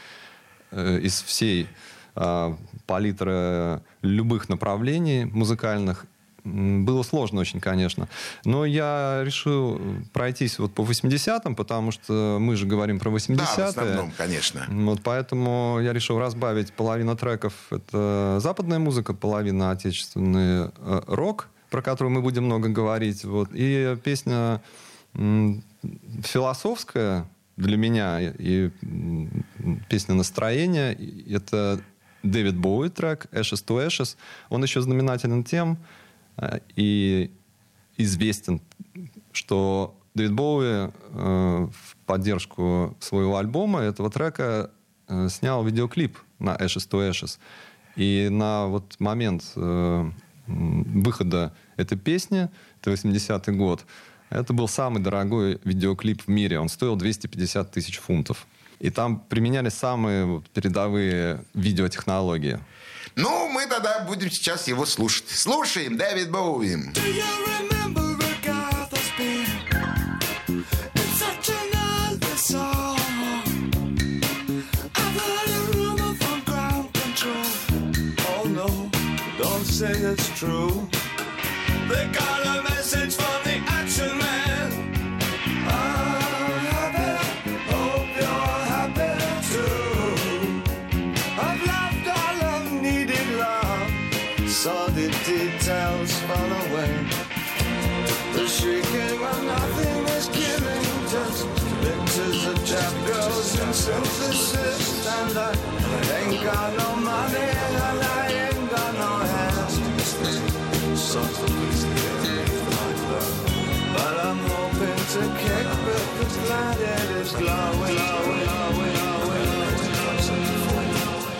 из 0.72 1.22
всей 1.22 1.68
палитры 2.14 3.83
любых 4.02 4.49
направлений 4.49 5.25
музыкальных. 5.25 6.06
было 6.44 7.02
сложно 7.02 7.40
очень, 7.40 7.61
конечно. 7.61 8.09
Но 8.44 8.64
я 8.66 9.23
решил 9.25 9.80
пройтись 10.12 10.59
вот 10.59 10.75
по 10.75 10.83
80-м, 10.83 11.56
потому 11.56 11.90
что 11.90 12.38
мы 12.40 12.56
же 12.56 12.66
говорим 12.66 12.99
про 12.99 13.11
80-е. 13.11 13.37
Да, 13.37 13.44
в 13.44 13.68
основном, 13.68 14.12
конечно. 14.16 14.66
Вот 14.68 15.00
поэтому 15.02 15.78
я 15.80 15.92
решил 15.92 16.18
разбавить 16.18 16.73
половину 16.73 17.16
треков. 17.16 17.54
Это 17.71 18.38
западная 18.40 18.78
музыка, 18.78 19.14
половина 19.14 19.71
отечественный 19.71 20.71
э, 20.76 21.00
рок, 21.06 21.49
про 21.71 21.83
который 21.83 22.09
мы 22.09 22.21
будем 22.21 22.44
много 22.44 22.68
говорить. 22.68 23.25
Вот. 23.25 23.49
И 23.52 23.97
песня 24.04 24.61
философская 26.23 27.26
для 27.56 27.76
меня 27.76 28.18
и 28.21 28.71
песня 29.88 30.14
настроения. 30.14 30.92
Это 31.28 31.80
Дэвид 32.25 32.57
Боуи 32.57 32.88
трек 32.88 33.26
«Ashes 33.31 33.64
to 33.64 33.87
Ashes». 33.87 34.16
Он 34.49 34.62
еще 34.62 34.81
знаменателен 34.81 35.45
тем, 35.45 35.78
Э, 36.37 36.59
и 36.76 37.31
известен, 37.97 38.61
что 39.33 39.97
Дэвид 40.14 40.33
Боуи 40.33 40.66
э, 40.66 40.90
в 41.12 41.97
поддержку 42.07 42.97
своего 43.00 43.37
альбома, 43.38 43.81
этого 43.81 44.11
трека, 44.11 44.71
э, 45.09 45.28
снял 45.28 45.64
видеоклип 45.64 46.19
на 46.38 46.57
Ashes 46.57 46.88
to 46.90 47.09
Ashes. 47.09 47.38
И 47.97 48.28
на 48.31 48.66
вот 48.66 48.97
момент 48.99 49.52
выхода 50.47 51.54
этой 51.76 51.97
песни, 51.97 52.50
это 52.81 52.90
80-й 52.90 53.52
год, 53.52 53.87
это 54.31 54.52
был 54.52 54.66
самый 54.66 55.00
дорогой 55.00 55.61
видеоклип 55.62 56.23
в 56.23 56.28
мире. 56.28 56.59
Он 56.59 56.69
стоил 56.69 56.97
250 56.97 57.71
тысяч 57.71 57.99
фунтов. 57.99 58.49
И 58.81 58.90
там 58.90 59.21
применялись 59.21 59.75
самые 59.75 60.43
передовые 60.52 61.45
видеотехнологии. 61.54 62.61
Ну, 63.16 63.49
мы 63.49 63.66
тогда 63.66 64.00
будем 64.00 64.31
сейчас 64.31 64.69
его 64.69 64.87
слушать. 64.87 65.28
Слушаем 65.28 65.97
Дэвид 65.97 66.31
Боуи. 66.31 66.93
say 79.75 79.90
it's 79.90 80.28
true. 80.38 80.88
They 81.88 82.07
got 82.12 82.47
a 82.47 82.62
message 82.62 83.16
from 83.16 83.34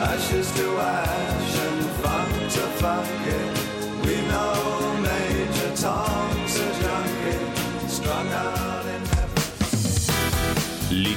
Ashes 0.01 0.53
to 0.57 0.79
ash 0.79 1.59
and 1.59 1.85
funk 2.03 2.53
to 2.53 2.61
funk 2.79 3.27
it. 3.27 3.54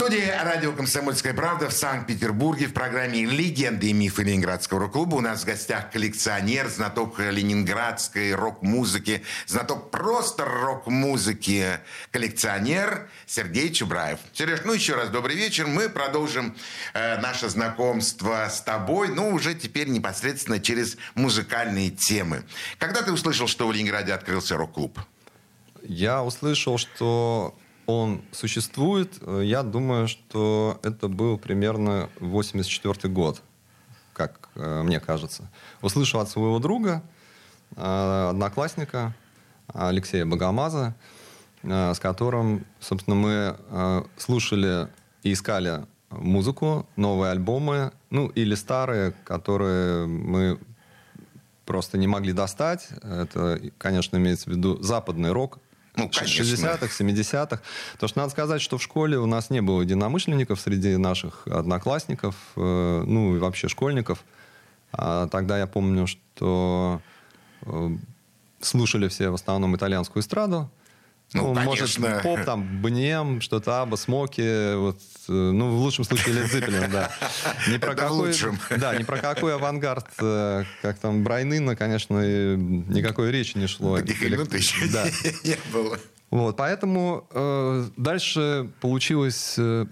студии 0.00 0.32
радио 0.42 0.72
«Комсомольская 0.72 1.34
правда» 1.34 1.68
в 1.68 1.74
Санкт-Петербурге 1.74 2.68
в 2.68 2.72
программе 2.72 3.26
«Легенды 3.26 3.88
и 3.88 3.92
мифы 3.92 4.22
Ленинградского 4.22 4.80
рок-клуба» 4.80 5.16
у 5.16 5.20
нас 5.20 5.42
в 5.42 5.44
гостях 5.44 5.90
коллекционер, 5.90 6.68
знаток 6.68 7.18
ленинградской 7.18 8.34
рок-музыки, 8.34 9.22
знаток 9.46 9.90
просто 9.90 10.46
рок-музыки, 10.46 11.80
коллекционер 12.12 13.10
Сергей 13.26 13.70
Чубраев. 13.74 14.20
Сереж, 14.32 14.60
ну 14.64 14.72
еще 14.72 14.94
раз 14.94 15.10
добрый 15.10 15.36
вечер. 15.36 15.66
Мы 15.66 15.90
продолжим 15.90 16.56
э, 16.94 17.20
наше 17.20 17.50
знакомство 17.50 18.48
с 18.50 18.62
тобой, 18.62 19.08
ну 19.08 19.28
уже 19.28 19.54
теперь 19.54 19.88
непосредственно 19.88 20.60
через 20.60 20.96
музыкальные 21.14 21.90
темы. 21.90 22.44
Когда 22.78 23.02
ты 23.02 23.12
услышал, 23.12 23.46
что 23.46 23.68
в 23.68 23.72
Ленинграде 23.74 24.14
открылся 24.14 24.56
рок-клуб? 24.56 24.98
Я 25.82 26.22
услышал, 26.22 26.78
что 26.78 27.54
он 27.90 28.22
существует, 28.32 29.18
э, 29.20 29.42
я 29.44 29.62
думаю, 29.62 30.08
что 30.08 30.78
это 30.82 31.08
был 31.08 31.38
примерно 31.38 32.08
84 32.20 33.12
год, 33.12 33.42
как 34.12 34.48
э, 34.54 34.82
мне 34.82 35.00
кажется. 35.00 35.50
Услышал 35.82 36.20
от 36.20 36.28
своего 36.28 36.58
друга, 36.58 37.02
э, 37.76 38.28
одноклассника 38.30 39.14
Алексея 39.72 40.26
Богомаза, 40.26 40.94
с 41.62 41.98
которым, 42.00 42.64
собственно, 42.80 43.14
мы 43.14 44.04
слушали 44.16 44.88
и 45.22 45.32
искали 45.32 45.86
музыку, 46.10 46.88
новые 46.96 47.32
альбомы, 47.32 47.92
ну 48.08 48.28
или 48.28 48.54
старые, 48.54 49.12
которые 49.24 50.06
мы 50.06 50.58
просто 51.66 51.98
не 51.98 52.08
могли 52.08 52.32
достать. 52.32 52.88
Это, 53.02 53.60
конечно, 53.78 54.16
имеется 54.16 54.50
в 54.50 54.52
виду 54.52 54.82
западный 54.82 55.30
рок, 55.30 55.58
ну, 55.96 56.06
60-х, 56.06 56.86
70-х. 56.86 57.60
Потому 57.92 58.08
что 58.08 58.18
надо 58.18 58.30
сказать, 58.30 58.62
что 58.62 58.78
в 58.78 58.82
школе 58.82 59.18
у 59.18 59.26
нас 59.26 59.50
не 59.50 59.60
было 59.60 59.82
единомышленников 59.82 60.60
среди 60.60 60.96
наших 60.96 61.46
одноклассников, 61.46 62.34
э, 62.56 63.04
ну 63.06 63.36
и 63.36 63.38
вообще 63.38 63.68
школьников. 63.68 64.24
А 64.92 65.28
тогда 65.28 65.58
я 65.58 65.66
помню, 65.66 66.06
что 66.06 67.00
э, 67.62 67.90
слушали 68.60 69.08
все 69.08 69.30
в 69.30 69.34
основном 69.34 69.76
итальянскую 69.76 70.22
эстраду. 70.22 70.70
Ну, 71.32 71.54
ну 71.54 71.60
может, 71.60 71.96
поп, 72.22 72.40
там, 72.44 72.82
Бнем, 72.82 73.40
что-то 73.40 73.82
Аба, 73.82 73.94
Смоки, 73.94 74.74
вот, 74.74 75.00
э, 75.28 75.32
ну, 75.32 75.70
в 75.70 75.78
лучшем 75.78 76.04
случае 76.04 76.34
Лед 76.34 76.50
Зеппелин, 76.50 76.90
да. 76.90 77.10
Не 77.68 77.78
про 77.78 77.92
Это 77.92 78.02
какой, 78.02 78.28
лучшим. 78.28 78.58
Да, 78.76 78.96
ни 78.96 79.04
про 79.04 79.18
какой 79.18 79.54
авангард, 79.54 80.08
э, 80.20 80.64
как 80.82 80.98
там 80.98 81.22
Брайнына, 81.22 81.76
конечно, 81.76 82.56
никакой 82.56 83.30
речи 83.30 83.56
не 83.56 83.68
шло. 83.68 83.98
Таких 83.98 84.20
минут 84.22 84.52
еще 84.52 84.88
да. 84.92 85.06
не 85.44 85.56
было. 85.72 85.98
Вот, 86.30 86.56
поэтому 86.56 87.26
э, 87.30 87.86
дальше 87.96 88.68
получилась 88.80 89.54
э, 89.56 89.86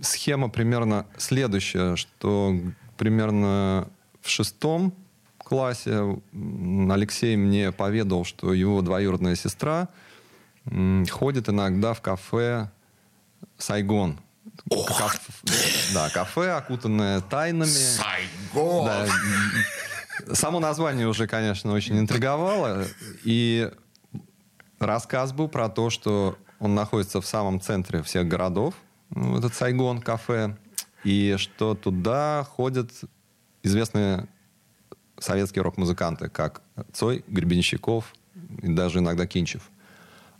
схема 0.00 0.48
примерно 0.48 1.06
следующая, 1.16 1.96
что 1.96 2.56
примерно 2.96 3.88
в 4.22 4.30
шестом 4.30 4.94
классе 5.38 6.20
Алексей 6.32 7.36
мне 7.36 7.72
поведал, 7.72 8.24
что 8.24 8.52
его 8.52 8.80
двоюродная 8.80 9.34
сестра– 9.34 9.88
ходит 11.10 11.48
иногда 11.48 11.94
в 11.94 12.00
кафе 12.00 12.70
«Сайгон». 13.58 14.18
Ох 14.70 15.16
Да, 15.94 16.10
кафе, 16.10 16.52
окутанное 16.52 17.20
тайнами. 17.20 17.68
Сайгон! 17.68 18.86
Да. 18.86 19.06
Само 20.34 20.60
название 20.60 21.08
уже, 21.08 21.26
конечно, 21.26 21.72
очень 21.72 21.98
интриговало. 21.98 22.86
И 23.24 23.70
рассказ 24.78 25.32
был 25.32 25.48
про 25.48 25.68
то, 25.68 25.90
что 25.90 26.38
он 26.60 26.74
находится 26.74 27.20
в 27.20 27.26
самом 27.26 27.60
центре 27.60 28.02
всех 28.02 28.28
городов, 28.28 28.74
ну, 29.10 29.38
этот 29.38 29.54
Сайгон, 29.54 30.00
кафе, 30.00 30.56
и 31.02 31.34
что 31.36 31.74
туда 31.74 32.46
ходят 32.48 32.90
известные 33.62 34.28
советские 35.18 35.62
рок-музыканты, 35.62 36.28
как 36.28 36.62
Цой, 36.92 37.24
Гребенщиков 37.28 38.12
и 38.62 38.68
даже 38.68 39.00
иногда 39.00 39.26
Кинчев. 39.26 39.70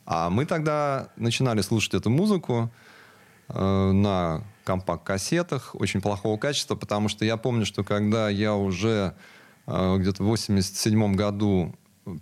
А 0.07 0.31
мы 0.31 0.45
тогда 0.47 1.09
начинали 1.17 1.61
слушать 1.63 1.95
эту 1.95 2.11
музыку 2.11 2.71
э, 3.49 3.93
на 3.93 4.45
компакт-кассетах 4.65 5.75
очень 5.75 6.01
плохого 6.01 6.39
качества, 6.39 6.75
потому 6.75 7.09
что 7.09 7.25
я 7.25 7.37
помню, 7.37 7.67
что 7.67 7.85
когда 7.85 8.29
я 8.29 8.55
уже 8.55 9.15
э, 9.67 9.97
где-то 9.99 10.23
в 10.23 10.27
87 10.27 11.15
году 11.15 11.75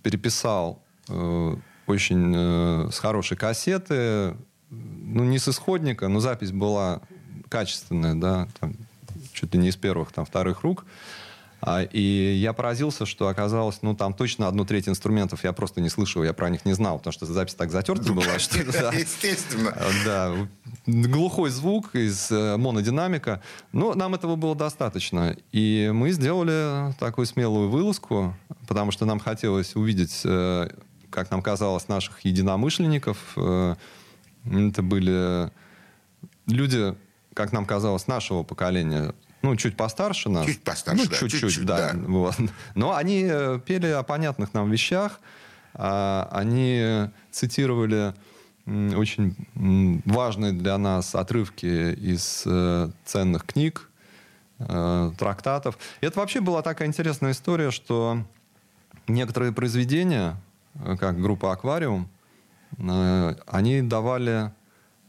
переписал 0.02 0.82
э, 1.08 1.56
очень 1.86 2.32
э, 2.34 2.90
с 2.92 2.98
хорошей 2.98 3.36
кассеты 3.36 4.36
ну, 4.70 5.24
не 5.24 5.38
с 5.38 5.48
исходника, 5.48 6.08
но 6.08 6.20
запись 6.20 6.52
была 6.52 7.02
качественная, 7.48 8.14
да, 8.14 8.48
там, 8.60 8.74
чуть 9.32 9.52
ли 9.54 9.60
не 9.60 9.68
из 9.68 9.76
первых, 9.76 10.12
там, 10.12 10.24
вторых 10.24 10.62
рук. 10.62 10.84
А, 10.84 10.88
и 11.92 12.38
я 12.40 12.52
поразился, 12.52 13.06
что 13.06 13.28
оказалось, 13.28 13.78
ну, 13.82 13.94
там 13.94 14.14
точно 14.14 14.48
одну 14.48 14.64
треть 14.64 14.88
инструментов 14.88 15.44
я 15.44 15.52
просто 15.52 15.80
не 15.80 15.88
слышал, 15.88 16.24
я 16.24 16.32
про 16.32 16.50
них 16.50 16.64
не 16.64 16.72
знал, 16.72 16.98
потому 16.98 17.12
что 17.12 17.24
запись 17.26 17.54
так 17.54 17.70
затерта 17.70 18.08
ну, 18.08 18.14
была. 18.14 18.38
Что, 18.40 18.64
да, 18.72 18.90
естественно. 18.92 19.76
Да, 20.04 20.34
глухой 20.86 21.50
звук 21.50 21.94
из 21.94 22.32
э, 22.32 22.56
монодинамика. 22.56 23.42
Но 23.70 23.94
нам 23.94 24.14
этого 24.14 24.34
было 24.34 24.56
достаточно. 24.56 25.36
И 25.52 25.90
мы 25.94 26.10
сделали 26.10 26.92
такую 26.98 27.26
смелую 27.26 27.70
вылазку, 27.70 28.34
потому 28.66 28.90
что 28.90 29.04
нам 29.04 29.20
хотелось 29.20 29.76
увидеть, 29.76 30.22
э, 30.24 30.68
как 31.10 31.30
нам 31.30 31.42
казалось, 31.42 31.86
наших 31.86 32.24
единомышленников. 32.24 33.18
Э, 33.36 33.76
это 34.44 34.82
были 34.82 35.50
люди, 36.46 36.96
как 37.34 37.52
нам 37.52 37.66
казалось, 37.66 38.08
нашего 38.08 38.42
поколения, 38.42 39.14
ну, 39.42 39.56
чуть 39.56 39.76
постарше 39.76 40.28
нас. 40.28 40.46
Чуть 40.46 40.62
постарше, 40.62 41.02
ну, 41.04 41.10
да. 41.10 41.16
Чуть-чуть, 41.16 41.64
да. 41.64 41.92
да. 41.92 41.98
Вот. 42.06 42.36
Но 42.74 42.94
они 42.94 43.26
э, 43.28 43.58
пели 43.64 43.88
о 43.88 44.04
понятных 44.04 44.54
нам 44.54 44.70
вещах. 44.70 45.20
А, 45.74 46.28
они 46.30 47.10
цитировали 47.30 48.14
очень 48.66 49.34
важные 50.04 50.52
для 50.52 50.78
нас 50.78 51.16
отрывки 51.16 51.92
из 51.94 52.44
э, 52.46 52.90
ценных 53.04 53.44
книг, 53.44 53.90
э, 54.60 55.10
трактатов. 55.18 55.76
Это 56.00 56.20
вообще 56.20 56.40
была 56.40 56.62
такая 56.62 56.86
интересная 56.86 57.32
история, 57.32 57.72
что 57.72 58.24
некоторые 59.08 59.52
произведения, 59.52 60.36
как 61.00 61.20
группа 61.20 61.52
«Аквариум», 61.52 62.08
они 62.78 63.82
давали 63.82 64.52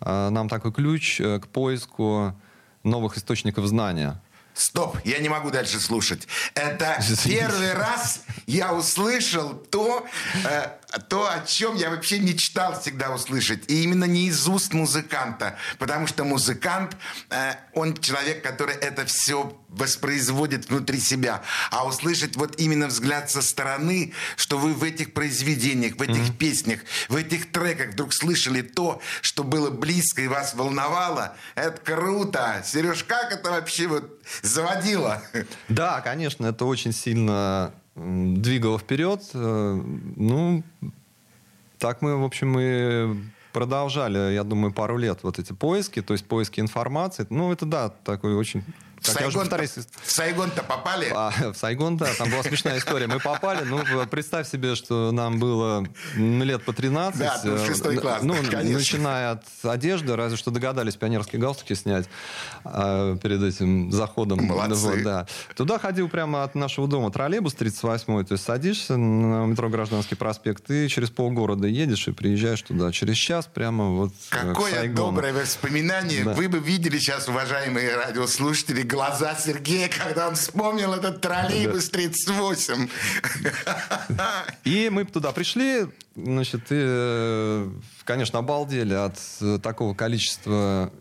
нам 0.02 0.50
такой 0.50 0.74
ключ 0.74 1.22
к 1.22 1.48
поиску 1.48 2.36
новых 2.84 3.18
источников 3.18 3.66
знания. 3.68 4.22
Стоп, 4.54 4.98
я 5.04 5.18
не 5.20 5.30
могу 5.30 5.50
дальше 5.50 5.80
слушать. 5.80 6.28
Это 6.54 7.00
первый 7.26 7.74
раз 7.74 8.22
я 8.46 8.74
услышал 8.74 9.54
то, 9.54 10.06
э, 10.46 10.70
то, 11.00 11.30
о 11.30 11.42
чем 11.46 11.76
я 11.76 11.90
вообще 11.90 12.20
мечтал 12.20 12.80
всегда 12.80 13.12
услышать. 13.12 13.70
И 13.70 13.84
именно 13.84 14.06
не 14.06 14.28
из 14.28 14.48
уст 14.48 14.74
музыканта. 14.74 15.58
Потому 15.80 16.08
что 16.08 16.24
музыкант, 16.24 16.96
э, 17.30 17.56
он 17.74 17.98
человек, 17.98 18.44
который 18.44 18.76
это 18.76 19.06
все 19.06 19.60
воспроизводит 19.70 20.70
внутри 20.70 21.00
себя. 21.00 21.42
А 21.72 21.86
услышать 21.86 22.36
вот 22.36 22.60
именно 22.60 22.88
взгляд 22.88 23.32
со 23.32 23.42
стороны, 23.42 24.14
что 24.36 24.58
вы 24.58 24.74
в 24.74 24.84
этих 24.84 25.14
произведениях, 25.14 25.96
в 25.96 26.02
этих 26.02 26.30
mm-hmm. 26.30 26.38
песнях, 26.38 26.80
в 27.10 27.16
этих 27.16 27.52
треках 27.52 27.94
вдруг 27.94 28.14
слышали 28.14 28.62
то, 28.62 29.02
что 29.22 29.44
было 29.44 29.72
близко 29.72 30.22
и 30.22 30.28
вас 30.28 30.54
волновало, 30.54 31.36
это 31.56 31.78
круто. 31.82 32.64
Сереж, 32.66 33.04
как 33.04 33.32
это 33.32 33.50
вообще 33.50 33.88
вот 33.88 34.22
заводило? 34.44 35.24
Да, 35.68 36.02
конечно, 36.02 36.46
это 36.46 36.66
очень 36.66 36.94
сильно 36.94 37.74
двигало 37.96 38.80
вперед. 38.80 39.22
Э, 39.34 39.82
ну, 40.16 40.64
так 41.78 42.02
мы, 42.02 42.18
в 42.18 42.24
общем, 42.24 42.58
и 42.60 43.16
продолжали, 43.52 44.34
я 44.34 44.44
думаю, 44.44 44.74
пару 44.74 44.98
лет 44.98 45.20
вот 45.24 45.40
эти 45.40 45.54
поиски, 45.54 46.02
то 46.02 46.14
есть 46.14 46.26
поиски 46.26 46.60
информации. 46.60 47.28
Ну, 47.30 47.52
это 47.52 47.66
да, 47.66 47.90
такой 47.90 48.36
очень 48.36 48.64
в 49.04 49.08
Сайгон, 49.08 49.50
в 49.50 50.12
Сайгон-то 50.12 50.64
попали? 50.64 51.12
А, 51.14 51.32
в 51.54 51.58
Сайгон, 51.58 51.98
да, 51.98 52.08
там 52.18 52.30
была 52.30 52.44
смешная 52.44 52.78
история. 52.80 53.08
Мы 53.08 53.20
попали, 53.20 53.64
ну, 53.66 53.82
представь 54.08 54.50
себе, 54.50 54.76
что 54.76 55.12
нам 55.12 55.40
было 55.40 55.86
лет 56.16 56.64
по 56.64 56.74
13. 56.74 57.20
Да, 57.20 57.42
ну, 57.44 57.58
шестой 57.66 57.98
класс, 57.98 58.24
Ну, 58.24 58.36
конечно. 58.36 58.80
начиная 58.80 59.32
от 59.32 59.44
одежды, 59.64 60.16
разве 60.16 60.38
что 60.38 60.52
догадались 60.52 60.96
пионерские 60.96 61.42
галстуки 61.42 61.74
снять 61.74 62.06
э, 62.64 63.18
перед 63.22 63.44
этим 63.44 63.92
заходом. 63.92 64.46
Молодцы. 64.46 64.76
Вот, 64.76 65.04
да. 65.04 65.28
Туда 65.56 65.80
ходил 65.80 66.08
прямо 66.08 66.44
от 66.44 66.56
нашего 66.56 66.88
дома 66.88 67.12
троллейбус 67.12 67.56
38-й, 67.56 68.26
то 68.26 68.34
есть 68.34 68.44
садишься 68.46 68.98
на 68.98 69.46
метро 69.46 69.70
Гражданский 69.70 70.16
проспект, 70.16 70.70
и 70.72 70.88
через 70.88 71.10
полгорода 71.10 71.68
едешь 71.68 72.08
и 72.08 72.12
приезжаешь 72.12 72.62
туда. 72.62 72.92
Через 72.92 73.18
час 73.18 73.50
прямо 73.54 73.90
вот 73.90 74.14
Какое 74.30 74.88
доброе 74.90 75.34
воспоминание. 75.34 76.24
Да. 76.24 76.34
Вы 76.34 76.48
бы 76.48 76.60
видели 76.60 76.98
сейчас, 76.98 77.28
уважаемые 77.28 77.96
радиослушатели, 77.96 78.82
глаза 78.94 79.36
Сергея, 79.36 79.90
когда 79.90 80.28
он 80.28 80.36
вспомнил 80.36 80.94
этот 80.94 81.20
троллейбус 81.20 81.90
38. 81.90 82.88
И 84.66 84.90
мы 84.92 85.06
туда 85.06 85.32
пришли, 85.32 85.88
значит, 86.16 86.62
и, 86.70 86.78
э, 86.80 87.70
конечно, 88.04 88.40
обалдели 88.40 88.94
от 88.94 89.64
такого 89.64 89.96
количества 89.96 90.92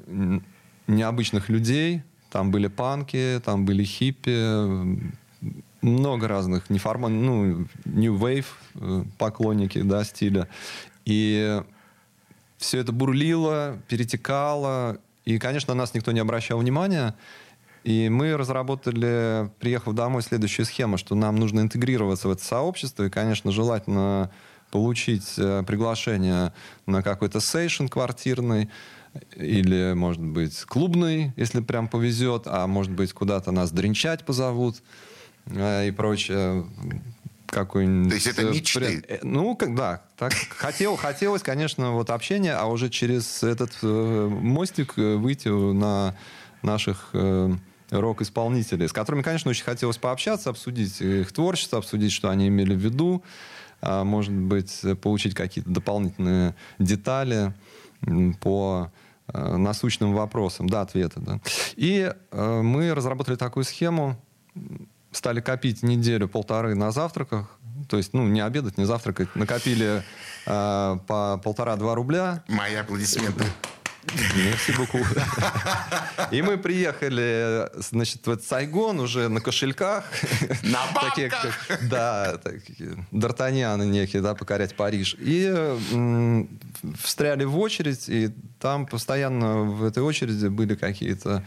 необычных 0.87 1.50
людей. 1.50 2.02
Там 2.30 2.50
были 2.50 2.68
панки, 2.68 3.40
там 3.44 3.66
были 3.66 3.84
хиппи, 3.84 5.12
много 5.83 6.28
разных 6.28 6.70
неформальных, 6.70 7.22
ну, 7.22 7.66
new 7.85 8.16
wave 8.16 8.46
э, 8.76 9.05
поклонники, 9.18 9.83
да, 9.83 10.05
стиля. 10.05 10.48
И 11.05 11.61
все 12.57 12.78
это 12.78 12.92
бурлило, 12.92 13.78
перетекало, 13.88 14.98
и, 15.24 15.38
конечно, 15.38 15.74
на 15.74 15.81
нас 15.81 15.94
никто 15.94 16.12
не 16.12 16.20
обращал 16.20 16.59
внимания. 16.59 17.14
И 17.85 18.09
мы 18.09 18.37
разработали, 18.37 19.51
приехав 19.59 19.95
домой, 19.95 20.23
следующую 20.23 20.66
схему, 20.66 20.99
что 20.99 21.14
нам 21.14 21.37
нужно 21.37 21.61
интегрироваться 21.61 22.29
в 22.29 22.31
это 22.31 22.45
сообщество, 22.45 23.05
и, 23.05 23.11
конечно, 23.11 23.51
желательно 23.51 24.31
получить 24.71 25.35
э, 25.37 25.64
приглашение 25.66 26.53
на 26.87 27.03
какой-то 27.03 27.40
сейшн 27.40 27.88
квартирный, 27.88 28.71
или, 29.37 29.92
может 29.95 30.23
быть, 30.23 30.62
клубный, 30.64 31.33
если 31.37 31.61
прям 31.61 31.88
повезет, 31.88 32.45
а 32.47 32.66
может 32.66 32.92
быть, 32.92 33.12
куда-то 33.12 33.51
нас 33.51 33.71
дренчать 33.73 34.25
позовут 34.25 34.77
э, 35.47 35.88
и 35.88 35.90
прочее. 35.90 36.64
Какой-нибудь... 37.47 38.09
То 38.09 38.14
есть 38.14 38.27
это 38.29 38.45
мечты? 38.45 39.05
Э, 39.09 39.18
ну, 39.23 39.59
да. 39.61 40.03
Так, 40.16 40.33
хотел, 40.33 40.97
хотелось, 40.97 41.42
конечно, 41.42 41.90
вот 41.90 42.09
общения, 42.09 42.55
а 42.55 42.64
уже 42.66 42.88
через 42.88 43.42
этот 43.42 43.77
мостик 43.83 44.97
выйти 44.97 45.49
на 45.49 46.16
наших 46.62 47.12
рок-исполнителей, 47.92 48.88
с 48.88 48.92
которыми, 48.92 49.22
конечно, 49.22 49.50
очень 49.50 49.64
хотелось 49.64 49.98
пообщаться, 49.98 50.50
обсудить 50.50 51.00
их 51.00 51.31
творчество, 51.33 51.78
обсудить, 51.78 52.12
что 52.12 52.31
они 52.31 52.48
имели 52.48 52.74
в 52.74 52.78
виду, 52.78 53.22
а, 53.81 54.05
может 54.05 54.33
быть, 54.33 54.81
получить 55.02 55.35
какие-то 55.35 55.70
дополнительные 55.70 56.55
детали 56.78 57.52
по 58.40 58.90
а, 59.28 59.57
насущным 59.57 60.14
вопросам, 60.14 60.68
да, 60.68 60.81
ответы. 60.83 61.20
Да. 61.20 61.40
И 61.76 62.12
а, 62.31 62.62
мы 62.62 62.94
разработали 62.94 63.37
такую 63.37 63.64
схему, 63.64 64.16
стали 65.11 65.40
копить 65.40 65.83
неделю-полторы 65.83 66.74
на 66.74 66.90
завтраках, 66.90 67.59
то 67.88 67.98
есть, 67.98 68.14
ну, 68.14 68.26
не 68.26 68.40
обедать, 68.40 68.78
не 68.78 68.85
завтракать, 68.85 69.35
накопили 69.35 70.02
э, 70.46 70.98
по 71.07 71.40
полтора-два 71.42 71.94
рубля. 71.94 72.42
Мои 72.48 72.74
аплодисменты. 72.74 73.44
Мерси 74.36 74.72
буку. 74.72 74.98
И 76.30 76.42
мы 76.42 76.58
приехали, 76.58 77.68
значит, 77.80 78.26
в 78.26 78.30
этот 78.30 78.44
Сайгон 78.44 79.00
уже 79.00 79.28
на 79.28 79.40
кошельках. 79.40 80.04
На 80.62 80.80
такие, 81.00 81.30
как, 81.30 81.88
Да, 81.88 82.38
такие 82.38 82.96
д'Артаньяны 83.12 83.86
некие, 83.86 84.22
да, 84.22 84.34
покорять 84.34 84.74
Париж. 84.74 85.16
И 85.18 85.44
м- 85.92 86.58
встряли 87.00 87.44
в 87.44 87.58
очередь, 87.58 88.08
и 88.08 88.30
там 88.58 88.86
постоянно 88.86 89.62
в 89.62 89.84
этой 89.84 90.02
очереди 90.02 90.46
были 90.48 90.74
какие-то 90.74 91.44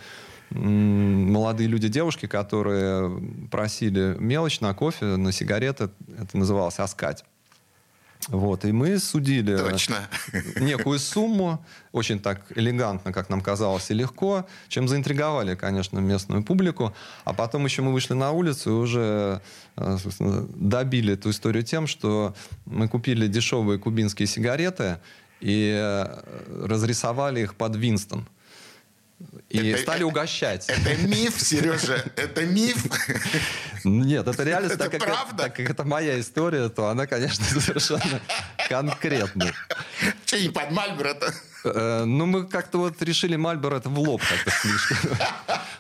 молодые 0.51 1.67
люди, 1.67 1.87
девушки, 1.87 2.27
которые 2.27 3.19
просили 3.51 4.15
мелочь 4.19 4.61
на 4.61 4.73
кофе, 4.73 5.05
на 5.17 5.31
сигареты. 5.31 5.89
Это 6.17 6.37
называлось 6.37 6.79
«Аскать». 6.79 7.25
Вот, 8.27 8.65
и 8.65 8.71
мы 8.71 8.97
судили 8.97 9.55
Точно. 9.55 9.97
некую 10.59 10.97
сумму, 10.97 11.63
очень 11.91 12.19
так 12.19 12.41
элегантно, 12.55 13.13
как 13.13 13.29
нам 13.29 13.39
казалось, 13.39 13.91
и 13.91 13.93
легко, 13.93 14.47
чем 14.67 14.88
заинтриговали, 14.88 15.55
конечно, 15.55 15.99
местную 15.99 16.43
публику. 16.43 16.95
А 17.23 17.33
потом 17.33 17.65
еще 17.65 17.83
мы 17.83 17.93
вышли 17.93 18.13
на 18.13 18.31
улицу 18.31 18.69
и 18.71 18.73
уже 18.73 19.41
э, 19.77 19.97
добили 20.55 21.13
эту 21.13 21.29
историю 21.29 21.63
тем, 21.63 21.85
что 21.85 22.33
мы 22.65 22.88
купили 22.88 23.27
дешевые 23.27 23.77
кубинские 23.77 24.27
сигареты 24.27 24.97
и 25.39 25.75
э, 25.77 26.65
разрисовали 26.65 27.41
их 27.41 27.53
под 27.53 27.75
Винстон. 27.75 28.27
И 29.49 29.69
это, 29.69 29.82
стали 29.82 30.04
угощать. 30.04 30.67
Это 30.67 30.95
миф, 31.08 31.39
Сережа, 31.39 32.04
это 32.15 32.45
миф. 32.45 32.86
Нет, 33.86 34.28
это 34.28 34.43
реально 34.43 34.73
это 34.73 34.89
так, 34.89 34.99
правда? 34.99 35.43
Как, 35.43 35.56
так 35.56 35.56
как 35.56 35.69
это 35.69 35.84
моя 35.86 36.19
история, 36.19 36.69
то 36.69 36.88
она, 36.89 37.08
конечно, 37.08 37.45
совершенно 37.62 38.19
конкретная. 38.67 39.54
Что, 40.25 40.39
не 40.39 40.49
под 40.49 40.71
Мальборо-то? 40.71 41.34
Э, 41.63 42.04
ну, 42.06 42.25
мы 42.25 42.45
как-то 42.45 42.80
вот 42.80 43.01
решили 43.01 43.36
Мальборо 43.36 43.78
это 43.78 43.89
в 43.89 43.97
лоб 43.97 44.21
как-то 44.21 44.51
слишком. 44.51 44.97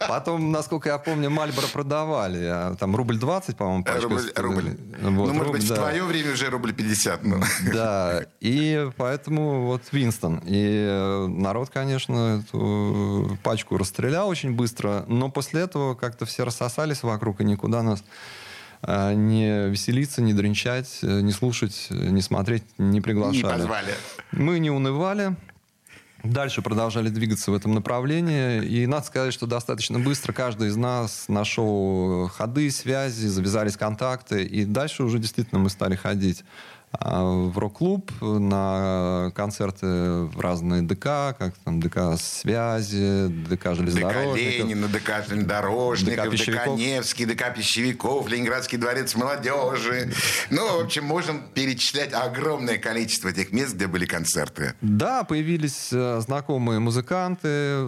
Потом, 0.07 0.51
насколько 0.51 0.89
я 0.89 0.97
помню, 0.97 1.29
Мальборо 1.29 1.67
продавали. 1.67 2.43
А 2.45 2.75
там 2.75 2.95
рубль 2.95 3.17
20, 3.17 3.55
по-моему, 3.55 3.83
пачка. 3.83 4.01
Рубль, 4.01 4.31
рубль. 4.35 4.77
Вот, 5.01 5.01
ну, 5.01 5.11
может 5.11 5.43
рубль, 5.43 5.59
быть, 5.59 5.67
да. 5.67 5.75
в 5.75 5.77
твое 5.77 6.03
время 6.03 6.33
уже 6.33 6.49
рубль 6.49 6.73
50. 6.73 7.23
Ну. 7.23 7.41
Да, 7.73 8.25
и 8.39 8.89
поэтому 8.97 9.65
вот 9.65 9.81
Винстон. 9.91 10.41
И 10.45 10.87
э, 10.87 11.27
народ, 11.27 11.69
конечно, 11.69 12.43
эту 12.43 13.37
пачку 13.43 13.77
расстрелял 13.77 14.27
очень 14.27 14.53
быстро, 14.53 15.05
но 15.07 15.29
после 15.29 15.61
этого 15.61 15.95
как-то 15.95 16.25
все 16.25 16.45
рассосались 16.45 17.03
вокруг, 17.03 17.41
и 17.41 17.43
никуда 17.43 17.83
нас 17.83 18.03
э, 18.81 19.13
не 19.13 19.69
веселиться, 19.69 20.21
не 20.21 20.33
дренчать, 20.33 20.99
э, 21.01 21.21
не 21.21 21.31
слушать, 21.31 21.87
э, 21.89 21.93
не 21.93 22.21
смотреть, 22.21 22.63
не 22.77 23.01
приглашали. 23.01 23.37
Не 23.37 23.43
позвали. 23.43 23.93
Мы 24.31 24.59
не 24.59 24.71
унывали. 24.71 25.35
Дальше 26.25 26.63
продолжали 26.63 27.09
двигаться 27.09 27.51
в 27.51 27.53
этом 27.53 27.73
направлении. 27.75 28.63
И 28.65 28.87
надо 28.87 29.05
сказать, 29.05 29.33
что 29.33 29.45
достаточно 29.45 29.99
быстро 29.99 30.33
каждый 30.33 30.69
из 30.69 30.75
нас 30.75 31.25
нашел 31.27 32.27
ходы, 32.29 32.71
связи, 32.71 33.27
завязались 33.27 33.77
контакты. 33.77 34.43
И 34.43 34.65
дальше 34.65 35.03
уже 35.03 35.19
действительно 35.19 35.59
мы 35.59 35.69
стали 35.69 35.95
ходить 35.95 36.43
в 36.99 37.57
рок-клуб, 37.57 38.11
на 38.21 39.31
концерты 39.35 39.85
в 39.85 40.39
разные 40.39 40.81
ДК, 40.81 41.35
как 41.37 41.53
там 41.63 41.81
ДК 41.81 42.17
связи, 42.17 43.27
ДК 43.49 43.65
ДК 43.65 43.75
железнодорожников. 43.75 44.37
Ленина, 44.37 44.87
ДК 44.87 45.23
железнодорожников, 45.27 46.29
ДК 46.29 46.45
ДК. 46.45 46.67
Невский, 46.67 47.25
ДК 47.25 47.53
пищевиков, 47.53 48.29
Ленинградский 48.29 48.77
дворец 48.77 49.15
молодежи. 49.15 50.11
Ну, 50.49 50.77
в 50.77 50.85
общем, 50.85 51.05
можем 51.05 51.41
перечислять 51.53 52.13
огромное 52.13 52.77
количество 52.77 53.31
тех 53.31 53.51
мест, 53.51 53.75
где 53.75 53.87
были 53.87 54.05
концерты. 54.05 54.73
Да, 54.81 55.23
появились 55.23 55.89
э, 55.91 56.19
знакомые 56.21 56.79
музыканты, 56.79 57.85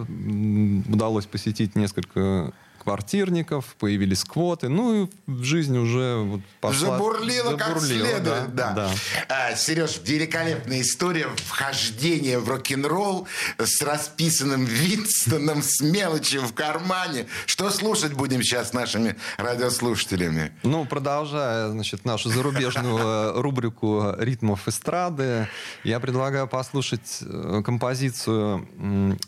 удалось 0.88 1.26
посетить 1.26 1.76
несколько 1.76 2.52
квартирников, 2.88 3.76
появились 3.78 4.24
квоты, 4.24 4.70
ну 4.70 5.04
и 5.04 5.08
в 5.26 5.44
жизни 5.44 5.76
уже 5.76 6.22
вот 6.24 6.40
пошла... 6.58 6.96
Забурлило, 6.96 7.54
как 7.54 7.80
забурлило, 7.80 8.06
следует, 8.06 8.54
да. 8.54 8.72
да. 8.72 8.90
А, 9.28 9.54
Сереж, 9.54 10.00
великолепная 10.06 10.80
история 10.80 11.26
вхождения 11.36 12.38
в 12.38 12.48
рок-н-ролл 12.48 13.28
с 13.58 13.82
расписанным 13.82 14.64
Винстоном, 14.64 15.62
с 15.62 15.82
мелочью 15.82 16.40
в 16.40 16.54
кармане. 16.54 17.26
Что 17.44 17.68
слушать 17.68 18.14
будем 18.14 18.42
сейчас 18.42 18.70
с 18.70 18.72
нашими 18.72 19.16
радиослушателями? 19.36 20.52
Ну, 20.62 20.86
продолжая, 20.86 21.68
значит, 21.68 22.06
нашу 22.06 22.30
зарубежную 22.30 22.96
э, 22.96 23.40
рубрику 23.42 24.14
ритмов 24.16 24.66
эстрады, 24.66 25.46
я 25.84 26.00
предлагаю 26.00 26.48
послушать 26.48 27.18
э, 27.20 27.60
композицию 27.62 28.66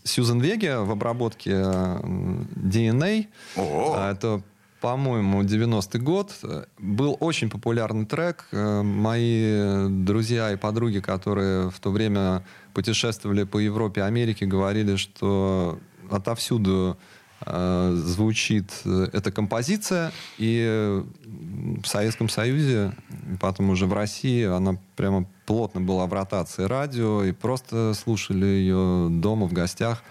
Сьюзен 0.05 0.41
Веги 0.41 0.83
в 0.83 0.91
обработке 0.91 1.51
э, 1.51 2.01
DNA. 2.03 3.27
О. 3.57 3.95
А, 3.97 4.13
Это 4.13 4.43
по-моему, 4.81 5.43
90-й 5.43 5.99
год. 5.99 6.35
Был 6.79 7.17
очень 7.21 7.51
популярный 7.51 8.07
трек. 8.07 8.47
Э, 8.51 8.83
Мои 8.83 9.89
друзья 9.89 10.53
и 10.53 10.57
подруги, 10.57 11.01
которые 11.01 11.71
в 11.71 11.79
то 11.81 11.91
время 11.91 12.43
путешествовали 12.73 13.45
по 13.45 13.59
Европе 13.59 14.03
Америке, 14.03 14.47
говорили, 14.47 14.97
что 14.97 15.79
отовсюду 16.11 16.97
э, 17.45 17.93
звучит 17.95 18.73
э, 18.87 19.09
эта 19.13 19.31
композиция. 19.31 20.13
И 20.39 21.03
в 21.83 21.87
Советском 21.87 22.31
Союзе, 22.31 22.93
и 23.33 23.37
потом 23.37 23.71
уже 23.71 23.85
в 23.85 23.93
России, 23.93 24.45
она 24.45 24.79
прямо 24.97 25.27
плотно 25.45 25.83
была 25.83 26.07
в 26.07 26.13
ротации 26.15 26.65
радио, 26.65 27.25
и 27.25 27.33
просто 27.33 27.93
слушали 27.93 28.47
ее 28.47 29.09
дома, 29.11 29.47
в 29.47 29.53
гостях. 29.53 30.03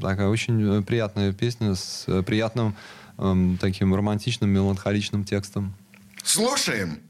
Такая 0.00 0.28
очень 0.28 0.78
э, 0.78 0.82
приятная 0.82 1.32
песня 1.32 1.74
с 1.74 2.04
э, 2.06 2.22
приятным 2.22 2.74
эм, 3.18 3.58
таким 3.60 3.94
романтичным, 3.94 4.50
меланхоличным 4.50 5.24
текстом. 5.24 5.74
Слушаем. 6.24 7.00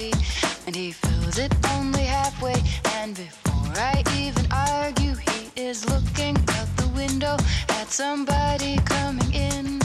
And 0.00 0.76
he 0.76 0.92
fills 0.92 1.38
it 1.38 1.52
only 1.72 2.04
halfway. 2.04 2.54
And 2.94 3.16
before 3.16 3.72
I 3.74 4.04
even 4.16 4.46
argue, 4.52 5.14
he 5.16 5.50
is 5.60 5.84
looking 5.90 6.36
out 6.50 6.68
the 6.76 6.88
window 6.94 7.36
at 7.70 7.88
somebody 7.90 8.76
coming 8.84 9.34
in. 9.34 9.80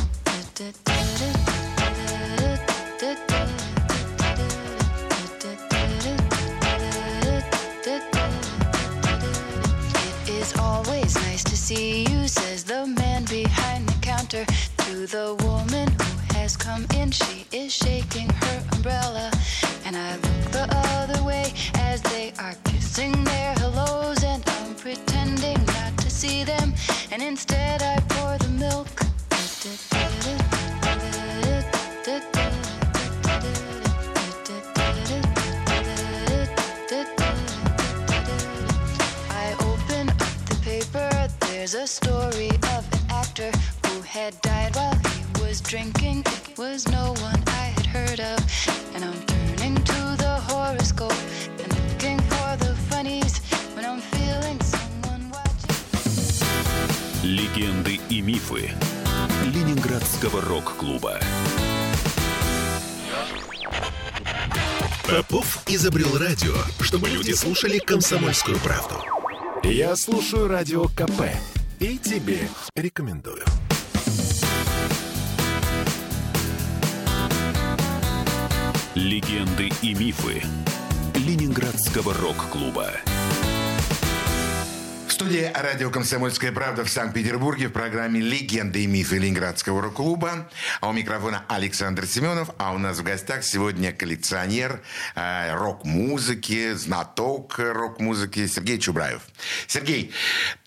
It 9.95 10.29
is 10.29 10.53
always 10.59 11.15
nice 11.15 11.43
to 11.43 11.57
see 11.57 12.03
you, 12.03 12.27
says 12.27 12.63
the 12.63 12.85
man 12.85 13.25
behind 13.25 13.89
the 13.89 13.99
counter 14.01 14.45
to 14.77 15.07
the 15.07 15.35
woman 15.43 15.87
who 15.89 16.35
has 16.35 16.55
come 16.55 16.85
in. 16.95 17.09
She 17.09 17.47
is 17.51 17.73
shaking 17.73 18.29
her 18.29 18.63
umbrella, 18.73 19.31
and 19.95 20.01
I 20.01 20.15
look 20.15 20.51
the 20.51 20.67
other 20.71 21.23
way 21.23 21.53
as 21.75 22.01
they 22.01 22.33
are 22.39 22.55
kissing 22.63 23.23
their 23.23 23.53
hellos, 23.55 24.23
and 24.23 24.43
I'm 24.47 24.75
pretending 24.75 25.63
not 25.65 25.97
to 25.97 26.09
see 26.09 26.43
them, 26.43 26.73
and 27.11 27.21
instead 27.21 27.81
I 27.81 27.99
pour 28.09 28.37
the 28.37 28.49
milk. 28.49 28.87
I 39.29 39.55
open 39.59 40.09
up 40.09 40.17
the 40.49 40.59
paper. 40.63 41.27
There's 41.41 41.75
a 41.75 41.85
story 41.87 42.49
of 42.75 42.83
an 42.93 42.99
actor 43.09 43.51
who 43.87 44.01
had 44.01 44.39
died 44.41 44.75
while 44.75 44.95
he 44.95 45.41
was 45.41 45.61
drinking. 45.61 46.23
It 46.25 46.57
was 46.57 46.87
no 46.87 47.13
one 47.19 47.43
I 47.47 47.65
had 47.75 47.85
heard 47.85 48.19
of. 48.19 48.39
And 48.95 49.05
I'm 49.05 49.32
Легенды 57.23 57.99
и 58.09 58.21
мифы 58.21 58.71
Ленинградского 59.45 60.41
рок-клуба. 60.41 61.19
Попов 65.07 65.63
изобрел 65.67 66.17
радио, 66.17 66.53
чтобы 66.79 67.09
люди 67.09 67.31
слушали 67.31 67.77
комсомольскую 67.79 68.57
правду. 68.59 68.95
Я 69.63 69.95
слушаю 69.95 70.47
радио 70.47 70.85
КП 70.89 71.31
и 71.79 71.97
тебе 71.97 72.49
рекомендую. 72.75 73.45
Легенды 78.95 79.71
и 79.81 79.95
мифы 79.95 80.43
Ленинградского 81.15 82.13
рок-клуба. 82.13 82.91
В 85.07 85.11
студии 85.11 85.51
радио 85.51 85.89
«Комсомольская 85.89 86.51
правда» 86.51 86.85
в 86.85 86.89
Санкт-Петербурге 86.91 87.69
в 87.69 87.71
программе 87.71 88.21
«Легенды 88.21 88.83
и 88.83 88.87
мифы 88.87 89.17
Ленинградского 89.17 89.81
рок-клуба». 89.81 90.47
А 90.79 90.89
у 90.89 90.93
микрофона 90.93 91.43
Александр 91.47 92.05
Семенов. 92.05 92.51
А 92.59 92.71
у 92.71 92.77
нас 92.77 92.99
в 92.99 93.03
гостях 93.03 93.43
сегодня 93.43 93.93
коллекционер 93.93 94.83
э, 95.15 95.55
рок-музыки, 95.55 96.73
знаток 96.73 97.57
рок-музыки 97.57 98.45
Сергей 98.45 98.77
Чубраев. 98.77 99.23
Сергей, 99.65 100.11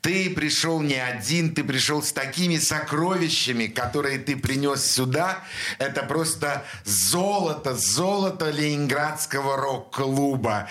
Ты 0.07 0.31
пришел 0.31 0.81
не 0.83 0.95
один, 0.95 1.53
ты 1.53 1.65
пришел 1.65 2.01
с 2.01 2.13
такими 2.13 2.59
сокровищами, 2.59 3.67
которые 3.67 4.21
ты 4.21 4.37
принес 4.37 4.85
сюда. 4.85 5.43
Это 5.81 6.05
просто 6.05 6.65
золото, 6.85 7.75
золото 7.75 8.51
Ленинградского 8.51 9.57
рок-клуба. 9.57 10.69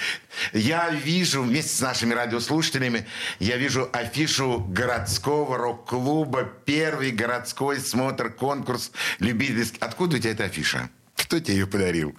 Я 0.54 0.90
вижу, 0.90 1.42
вместе 1.42 1.76
с 1.76 1.82
нашими 1.82 2.14
радиослушателями, 2.14 3.08
я 3.40 3.58
вижу 3.58 3.90
афишу 3.92 4.66
городского 4.70 5.58
рок-клуба, 5.58 6.46
первый 6.64 7.12
городской 7.12 7.82
смотр-конкурс 7.82 8.92
любительский. 9.20 9.80
Откуда 9.82 10.16
у 10.16 10.20
тебя 10.20 10.32
эта 10.32 10.46
афиша? 10.46 10.90
Кто 11.18 11.42
тебе 11.42 11.56
ее 11.56 11.68
подарил? 11.68 12.16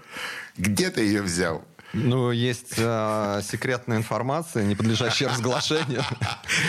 Где 0.59 0.91
ты 0.91 1.01
ее 1.01 1.23
взял? 1.23 1.67
Ну, 1.97 2.31
есть 2.31 2.75
э, 2.77 3.41
секретная 3.43 3.97
информация, 3.97 4.65
не 4.65 4.75
подлежащая 4.75 5.29
разглашению. 5.29 6.03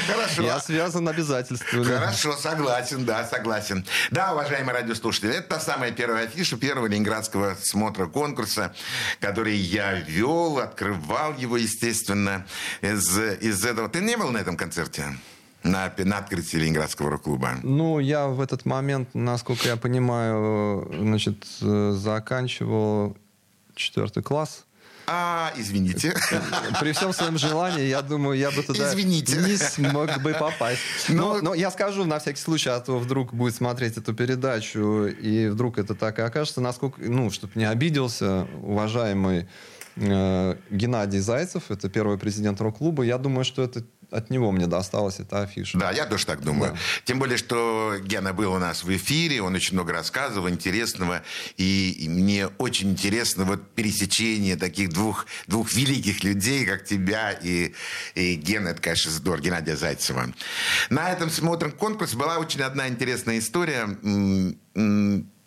Хорошо. 0.07 0.41
Я 0.41 0.59
связан 0.59 1.07
обязательствами. 1.07 1.83
Хорошо, 1.83 2.33
согласен, 2.33 3.05
да, 3.05 3.25
согласен. 3.25 3.85
Да, 4.09 4.33
уважаемые 4.33 4.73
радиослушатели, 4.73 5.35
это 5.35 5.49
та 5.49 5.59
самая 5.59 5.91
первая 5.91 6.25
афиша 6.25 6.57
первого 6.57 6.87
ленинградского 6.87 7.57
смотра 7.61 8.07
конкурса, 8.07 8.73
который 9.19 9.55
я 9.55 9.93
вел, 9.95 10.59
открывал 10.59 11.35
его, 11.35 11.57
естественно, 11.57 12.45
из, 12.81 13.17
из 13.17 13.65
этого. 13.65 13.89
Ты 13.89 13.99
не 13.99 14.15
был 14.15 14.29
на 14.31 14.37
этом 14.37 14.55
концерте? 14.55 15.05
На, 15.63 15.91
на 15.97 16.19
открытии 16.19 16.57
Ленинградского 16.57 17.09
рок-клуба? 17.09 17.55
Ну, 17.63 17.99
я 17.99 18.27
в 18.27 18.39
этот 18.39 18.65
момент, 18.65 19.09
насколько 19.13 19.67
я 19.67 19.75
понимаю, 19.75 20.89
значит, 20.97 21.45
э, 21.61 21.91
заканчивал 21.93 23.17
четвертый 23.75 24.23
класс. 24.23 24.65
А, 25.09 25.53
извините. 25.55 26.13
При 26.81 26.91
всем 26.91 27.13
своем 27.13 27.37
желании, 27.37 27.85
я 27.87 28.01
думаю, 28.01 28.37
я 28.37 28.51
бы 28.51 28.61
туда 28.61 28.89
Извините. 28.93 29.37
не 29.37 29.55
смог 29.55 30.21
бы 30.21 30.33
попасть. 30.33 30.81
Но- 31.07 31.35
Но, 31.35 31.41
но 31.41 31.53
я 31.53 31.71
скажу 31.71 32.03
на 32.05 32.19
всякий 32.19 32.41
случай, 32.41 32.69
а 32.69 32.79
то 32.81 32.99
вдруг 32.99 33.33
будет 33.33 33.55
смотреть 33.55 33.95
эту 33.97 34.13
передачу, 34.13 35.05
и 35.05 35.47
вдруг 35.47 35.77
это 35.77 35.95
так 35.95 36.19
и 36.19 36.21
окажется, 36.21 36.59
насколько, 36.59 37.01
ну, 37.01 37.29
чтобы 37.31 37.53
не 37.55 37.63
обиделся, 37.63 38.47
уважаемый 38.61 39.47
э, 39.95 40.55
Геннадий 40.69 41.19
Зайцев, 41.19 41.71
это 41.71 41.89
первый 41.89 42.17
президент 42.17 42.59
рок-клуба, 42.59 43.03
я 43.03 43.17
думаю, 43.17 43.45
что 43.45 43.63
это 43.63 43.83
от 44.11 44.29
него 44.29 44.51
мне 44.51 44.67
досталась 44.67 45.19
эта 45.19 45.41
афиша. 45.41 45.77
Да, 45.77 45.91
я 45.91 46.05
тоже 46.05 46.25
так 46.25 46.41
думаю. 46.41 46.73
Да. 46.73 46.79
Тем 47.05 47.19
более, 47.19 47.37
что 47.37 47.95
Гена 48.01 48.33
был 48.33 48.53
у 48.53 48.57
нас 48.57 48.83
в 48.83 48.95
эфире, 48.95 49.41
он 49.41 49.55
очень 49.55 49.73
много 49.73 49.93
рассказывал 49.93 50.49
интересного, 50.49 51.23
и, 51.57 51.91
и 51.91 52.09
мне 52.09 52.47
очень 52.57 52.91
интересно 52.91 53.43
вот 53.43 53.71
пересечение 53.71 54.55
таких 54.55 54.89
двух, 54.89 55.25
двух 55.47 55.73
великих 55.73 56.23
людей, 56.23 56.65
как 56.65 56.85
тебя 56.85 57.31
и, 57.31 57.73
и 58.15 58.35
Гена, 58.35 58.69
это, 58.69 58.81
конечно, 58.81 59.11
здорово, 59.11 59.41
Геннадия 59.41 59.75
Зайцева. 59.75 60.33
На 60.89 61.11
этом 61.11 61.29
смотрим 61.29 61.71
конкурс 61.71 62.13
была 62.13 62.37
очень 62.37 62.61
одна 62.61 62.87
интересная 62.87 63.39
история, 63.39 63.87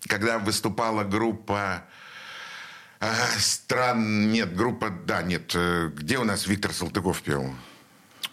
когда 0.06 0.38
выступала 0.38 1.04
группа 1.04 1.84
а, 3.00 3.14
стран, 3.38 4.30
нет, 4.30 4.54
группа, 4.54 4.90
да, 4.90 5.22
нет, 5.22 5.52
э, 5.54 5.90
где 5.94 6.18
у 6.18 6.24
нас 6.24 6.46
Виктор 6.46 6.72
Салтыков 6.72 7.22
пел? 7.22 7.54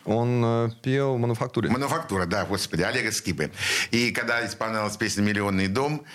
Он 0.07 0.41
э, 0.43 0.69
пел 0.81 1.17
мануфактуре. 1.17 1.69
Мануфактура, 1.69 2.25
да, 2.25 2.45
господи, 2.45 2.81
Олега 2.81 3.11
Скибы. 3.11 3.51
И 3.91 4.11
когда 4.11 4.45
исполнялась 4.45 4.95
песня 4.95 5.21
«Миллионный 5.21 5.67
дом», 5.67 6.05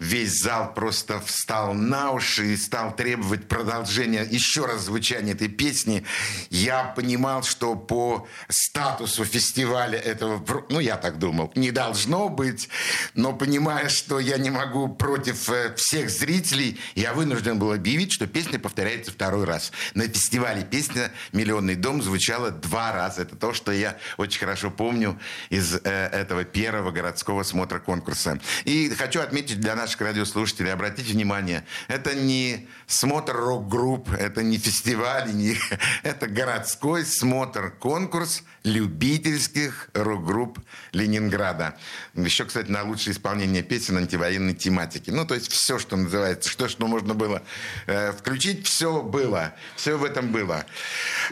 весь 0.00 0.40
зал 0.40 0.72
просто 0.74 1.20
встал 1.20 1.74
на 1.74 2.10
уши 2.10 2.54
и 2.54 2.56
стал 2.56 2.96
требовать 2.96 3.46
продолжения, 3.46 4.26
еще 4.28 4.64
раз 4.64 4.82
звучания 4.82 5.34
этой 5.34 5.48
песни. 5.48 6.04
Я 6.48 6.84
понимал, 6.84 7.42
что 7.42 7.76
по 7.76 8.26
статусу 8.48 9.24
фестиваля 9.24 9.98
этого, 9.98 10.44
ну, 10.70 10.80
я 10.80 10.96
так 10.96 11.18
думал, 11.18 11.52
не 11.54 11.70
должно 11.70 12.28
быть, 12.28 12.68
но 13.14 13.34
понимая, 13.34 13.88
что 13.88 14.18
я 14.18 14.38
не 14.38 14.50
могу 14.50 14.88
против 14.88 15.50
э, 15.50 15.74
всех 15.76 16.10
зрителей, 16.10 16.80
я 16.94 17.12
вынужден 17.12 17.58
был 17.58 17.72
объявить, 17.72 18.12
что 18.12 18.26
песня 18.26 18.58
повторяется 18.58 19.12
второй 19.12 19.44
раз. 19.44 19.70
На 19.94 20.04
фестивале 20.04 20.64
песня 20.64 21.12
«Миллионный 21.32 21.74
дом» 21.74 22.02
звучала 22.02 22.50
два 22.50 22.92
раза. 22.92 23.22
Это 23.22 23.36
то, 23.36 23.52
что 23.52 23.70
я 23.70 23.98
очень 24.16 24.40
хорошо 24.40 24.70
помню 24.70 25.18
из 25.50 25.74
э, 25.74 25.80
этого 25.84 26.44
первого 26.44 26.90
городского 26.90 27.42
смотра 27.42 27.78
конкурса. 27.78 28.40
И 28.64 28.88
хочу 28.90 29.20
отметить 29.20 29.60
для 29.60 29.74
наших 29.90 30.02
радиослушателей, 30.02 30.72
обратите 30.72 31.12
внимание, 31.12 31.64
это 31.88 32.14
не 32.14 32.68
смотр 32.86 33.34
рок-групп, 33.34 34.12
это 34.12 34.40
не 34.44 34.56
фестиваль, 34.56 35.34
не... 35.34 35.56
это 36.04 36.28
городской 36.28 37.04
смотр-конкурс 37.04 38.44
любительских 38.62 39.90
рок-групп 39.92 40.60
Ленинграда. 40.92 41.76
Еще, 42.14 42.44
кстати, 42.44 42.70
на 42.70 42.84
лучшее 42.84 43.14
исполнение 43.14 43.64
песен 43.64 43.96
антивоенной 43.96 44.54
тематики. 44.54 45.10
Ну, 45.10 45.26
то 45.26 45.34
есть 45.34 45.50
все, 45.50 45.80
что 45.80 45.96
называется, 45.96 46.48
что, 46.48 46.68
что 46.68 46.86
можно 46.86 47.14
было 47.14 47.42
э, 47.86 48.12
включить, 48.12 48.68
все 48.68 49.02
было. 49.02 49.54
Все 49.74 49.98
в 49.98 50.04
этом 50.04 50.30
было. 50.30 50.66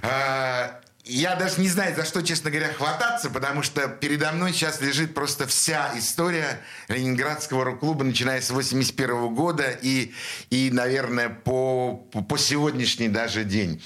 А, 0.03 0.81
я 1.09 1.37
даже 1.37 1.61
не 1.61 1.69
знаю, 1.69 1.97
за 1.97 2.05
что, 2.05 2.23
честно 2.23 2.51
говоря, 2.51 2.73
хвататься, 2.73 3.31
потому 3.31 3.63
что 3.63 3.89
передо 3.89 4.31
мной 4.31 4.53
сейчас 4.53 4.81
лежит 4.83 5.15
просто 5.15 5.47
вся 5.47 5.91
история 5.97 6.61
Ленинградского 6.89 7.65
рок-клуба, 7.65 8.05
начиная 8.05 8.43
с 8.43 8.51
81 8.51 9.35
года 9.35 9.71
и, 9.71 10.13
и 10.51 10.71
наверное, 10.71 11.31
по, 11.31 11.97
по, 11.97 12.37
сегодняшний 12.37 13.09
даже 13.09 13.45
день. 13.45 13.83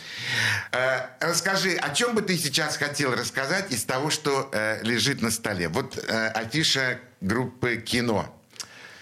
Э, 0.72 1.06
расскажи, 1.20 1.76
о 1.76 1.94
чем 1.94 2.16
бы 2.16 2.22
ты 2.22 2.37
сейчас 2.37 2.76
хотел 2.76 3.14
рассказать 3.14 3.72
из 3.72 3.85
того, 3.85 4.11
что 4.11 4.50
э, 4.52 4.80
лежит 4.82 5.22
на 5.22 5.30
столе? 5.30 5.68
Вот 5.68 5.96
э, 5.96 6.28
афиша 6.28 6.98
группы 7.20 7.76
«Кино». 7.76 8.37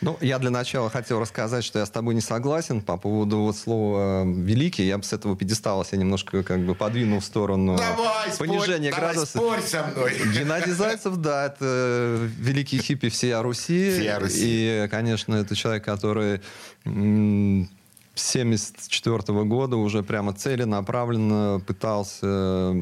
Ну, 0.02 0.16
я 0.22 0.38
для 0.38 0.50
начала 0.50 0.88
хотел 0.88 1.20
рассказать, 1.20 1.62
что 1.62 1.78
я 1.78 1.84
с 1.86 1.90
тобой 1.90 2.14
не 2.14 2.22
согласен 2.22 2.80
по 2.80 2.96
поводу 2.96 3.38
вот 3.40 3.56
слова 3.56 4.22
э, 4.24 4.32
«великий». 4.32 4.86
Я 4.86 4.96
бы 4.96 5.04
с 5.04 5.12
этого 5.12 5.36
пьедестала 5.36 5.84
себя 5.84 5.98
немножко 5.98 6.42
как 6.42 6.60
бы 6.60 6.74
подвинул 6.74 7.20
в 7.20 7.24
сторону 7.24 7.76
Давай, 7.76 8.32
спорь, 8.32 8.48
понижения 8.48 8.90
давай, 8.90 9.12
градуса. 9.12 9.38
спорь 9.38 9.60
со 9.60 9.84
мной. 9.84 10.14
Геннадий 10.34 10.72
Зайцев, 10.72 11.16
да, 11.16 11.46
это 11.46 12.16
великий 12.38 12.78
хиппи 12.78 13.10
всей 13.10 13.34
Руси. 13.40 13.90
Всея 13.90 14.18
Руси. 14.18 14.84
И, 14.84 14.88
конечно, 14.90 15.34
это 15.34 15.54
человек, 15.54 15.84
который 15.84 16.40
м, 16.86 17.68
с 18.14 18.22
74 18.30 19.44
года 19.44 19.76
уже 19.76 20.02
прямо 20.02 20.32
целенаправленно 20.32 21.60
пытался 21.66 22.74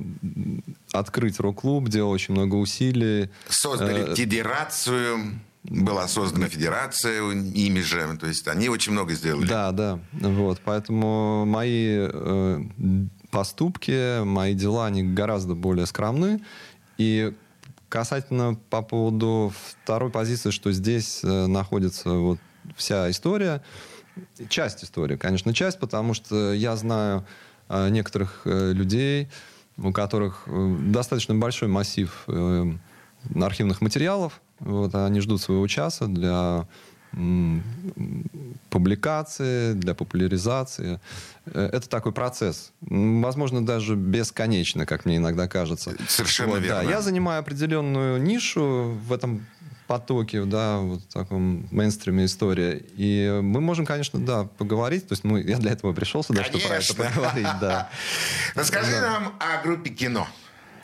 открыть 0.93 1.39
рок-клуб, 1.41 1.89
делал 1.89 2.11
очень 2.13 2.35
много 2.35 2.55
усилий. 2.55 3.29
Создали 3.49 4.13
Э, 4.13 4.15
федерацию, 4.15 5.41
была 5.69 6.09
создана 6.09 6.49
федерация 6.49 7.21
ими 7.31 7.81
же, 7.81 8.17
то 8.19 8.27
есть 8.27 8.49
они 8.49 8.69
очень 8.69 8.93
много 8.93 9.13
сделали. 9.15 9.47
Да, 9.47 9.73
да. 9.73 10.01
Вот, 10.13 10.61
поэтому 10.65 11.45
мои 11.45 12.09
э, 12.11 12.65
поступки, 13.31 14.23
мои 14.25 14.55
дела, 14.55 14.87
они 14.87 15.03
гораздо 15.03 15.55
более 15.55 15.87
скромны. 15.87 16.41
И 16.97 17.35
касательно 17.89 18.59
по 18.71 18.83
поводу 18.83 19.53
второй 19.83 20.11
позиции, 20.11 20.51
что 20.51 20.73
здесь 20.73 21.21
э, 21.23 21.47
находится 21.47 22.11
вот 22.11 22.39
вся 22.77 23.11
история, 23.11 23.63
часть 24.49 24.85
истории, 24.85 25.17
конечно, 25.17 25.55
часть, 25.55 25.79
потому 25.79 26.15
что 26.15 26.53
я 26.53 26.77
знаю 26.77 27.27
э, 27.69 27.89
некоторых 27.91 28.43
э, 28.45 28.73
людей, 28.73 29.29
у 29.77 29.93
которых 29.93 30.45
э, 30.47 30.77
достаточно 30.81 31.35
большой 31.35 31.69
массив 31.69 32.25
э, 32.27 32.73
архивных 33.35 33.81
материалов. 33.81 34.41
Вот, 34.61 34.95
они 34.95 35.21
ждут 35.21 35.41
своего 35.41 35.67
часа 35.67 36.07
для 36.07 36.67
публикации, 38.71 39.73
для 39.73 39.95
популяризации. 39.95 41.01
Э, 41.47 41.71
Это 41.73 41.89
такой 41.89 42.13
процесс. 42.13 42.73
Возможно, 42.81 43.65
даже 43.65 43.97
бесконечный, 43.97 44.85
как 44.87 45.05
мне 45.07 45.17
иногда 45.17 45.49
кажется. 45.49 45.95
Совершенно 46.07 46.51
Вот, 46.51 46.61
да. 46.61 46.83
верно. 46.83 46.91
Я 46.91 47.01
занимаю 47.01 47.41
определенную 47.41 48.21
нишу 48.21 48.99
в 49.07 49.13
этом 49.13 49.47
потоке, 49.87 50.45
да, 50.45 50.79
вот 50.79 51.01
в 51.01 51.13
таком 51.15 51.67
мейнстриме 51.71 52.27
истории. 52.27 52.85
И 52.97 53.41
мы 53.43 53.63
можем, 53.63 53.87
конечно, 53.87 54.21
да, 54.21 54.45
поговорить. 54.45 55.09
То 55.09 55.15
есть 55.15 55.25
мы, 55.25 55.41
я 55.41 55.57
для 55.57 55.73
этого 55.73 55.95
пришел 55.95 56.23
сюда, 56.23 56.45
чтобы 56.45 56.63
про 56.65 56.75
это 56.77 56.95
Конечно. 56.95 57.05
поговорить, 57.05 57.61
да. 57.61 57.89
Расскажи 58.55 59.01
нам 59.01 59.35
о 59.41 59.63
группе 59.63 59.89
кино. 59.91 60.29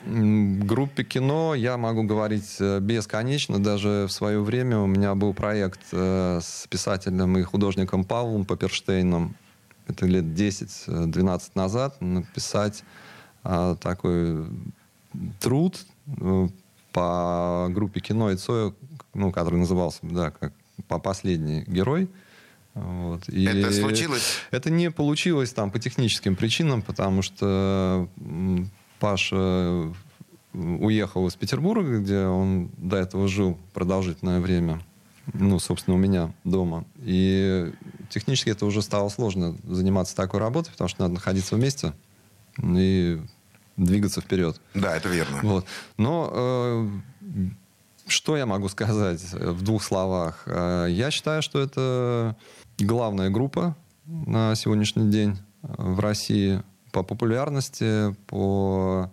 Группе 0.05 1.03
кино 1.03 1.55
я 1.55 1.77
могу 1.77 2.03
говорить 2.03 2.57
э, 2.59 2.79
бесконечно. 2.79 3.61
Даже 3.61 4.05
в 4.07 4.11
свое 4.11 4.41
время 4.41 4.79
у 4.79 4.85
меня 4.85 5.15
был 5.15 5.33
проект 5.33 5.81
э, 5.91 6.39
с 6.41 6.67
писателем 6.67 7.37
и 7.37 7.43
художником 7.43 8.03
Павлом 8.03 8.45
Паперштейном. 8.45 9.35
Это 9.87 10.05
лет 10.05 10.25
10-12 10.25 11.41
назад 11.55 12.01
написать 12.01 12.83
такой 13.43 14.47
труд 15.39 15.85
э, 16.07 16.47
по 16.91 17.67
группе 17.69 17.99
кино 17.99 18.31
и 18.31 18.35
Цоя, 18.35 18.73
ну, 19.13 19.31
который 19.31 19.59
назывался, 19.59 19.99
да, 20.03 20.31
как 20.31 20.53
по 20.87 20.99
последний 20.99 21.63
герой. 21.67 22.09
Вот. 22.73 23.27
И 23.29 23.45
Это 23.45 23.71
случилось? 23.71 24.37
Это 24.51 24.69
не 24.69 24.91
получилось 24.91 25.53
там 25.53 25.71
по 25.71 25.79
техническим 25.79 26.35
причинам, 26.35 26.81
потому 26.81 27.21
что 27.21 28.09
Паша 29.05 29.93
уехал 30.51 31.27
из 31.27 31.35
Петербурга, 31.35 31.99
где 31.99 32.25
он 32.25 32.71
до 32.75 32.97
этого 32.97 33.27
жил 33.27 33.55
продолжительное 33.71 34.39
время, 34.39 34.81
ну, 35.31 35.59
собственно, 35.59 35.95
у 35.95 35.99
меня 35.99 36.33
дома. 36.43 36.85
И 36.97 37.71
технически 38.09 38.49
это 38.49 38.65
уже 38.65 38.81
стало 38.81 39.09
сложно 39.09 39.55
заниматься 39.63 40.15
такой 40.15 40.39
работой, 40.39 40.71
потому 40.71 40.87
что 40.87 41.03
надо 41.03 41.13
находиться 41.13 41.55
вместе 41.55 41.93
и 42.57 43.21
двигаться 43.77 44.21
вперед. 44.21 44.59
Да, 44.73 44.97
это 44.97 45.07
верно. 45.09 45.39
Вот. 45.43 45.65
Но 45.97 46.31
э, 46.33 46.89
что 48.07 48.37
я 48.37 48.47
могу 48.47 48.69
сказать 48.69 49.21
в 49.33 49.61
двух 49.61 49.83
словах? 49.83 50.45
Э, 50.47 50.87
я 50.89 51.11
считаю, 51.11 51.43
что 51.43 51.59
это 51.59 52.35
главная 52.79 53.29
группа 53.29 53.75
на 54.07 54.55
сегодняшний 54.55 55.11
день 55.11 55.37
в 55.61 55.99
России 55.99 56.63
по 56.95 57.03
популярности, 57.03 58.15
по 58.27 59.11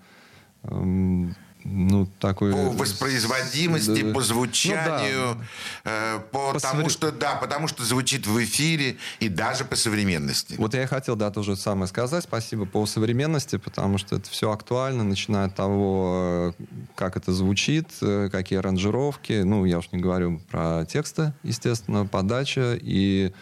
эм, 0.63 1.35
ну, 1.65 2.07
такой... 2.21 2.53
По 2.53 2.71
воспроизводимости, 2.71 4.03
да. 4.03 4.15
по 4.15 4.21
звучанию, 4.21 5.35
ну, 5.35 5.41
да. 5.85 5.91
э, 5.91 6.21
по, 6.31 6.53
по 6.53 6.61
тому, 6.61 6.83
совре... 6.83 6.89
что, 6.91 7.11
да, 7.11 7.35
потому 7.35 7.67
что 7.67 7.83
звучит 7.85 8.29
в 8.29 8.41
эфире 8.45 8.99
и 9.19 9.29
даже 9.29 9.65
по 9.65 9.75
современности. 9.75 10.55
Вот 10.59 10.75
я 10.75 10.85
и 10.85 10.87
хотел, 10.87 11.17
да, 11.17 11.33
то 11.33 11.43
же 11.43 11.57
самое 11.57 11.89
сказать. 11.89 12.23
Спасибо 12.23 12.67
по 12.67 12.87
современности, 12.87 13.59
потому 13.59 13.99
что 13.99 14.15
это 14.15 14.31
все 14.31 14.53
актуально, 14.53 15.03
начиная 15.03 15.47
от 15.47 15.57
того, 15.57 16.55
как 16.95 17.17
это 17.17 17.33
звучит, 17.33 17.89
э, 18.01 18.29
какие 18.31 18.61
аранжировки. 18.61 19.43
Ну, 19.43 19.65
я 19.65 19.79
уж 19.79 19.91
не 19.91 19.99
говорю 19.99 20.41
про 20.53 20.87
тексты, 20.87 21.33
естественно, 21.43 22.07
подача 22.07 22.79
и 22.81 23.33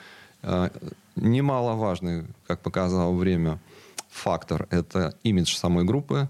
э, 0.43 0.71
немаловажный, 1.17 2.25
как 2.47 2.61
показало 2.61 3.15
время, 3.15 3.59
фактор— 4.11 4.67
это 4.71 5.15
имидж 5.23 5.55
самой 5.55 5.85
группы, 5.85 6.29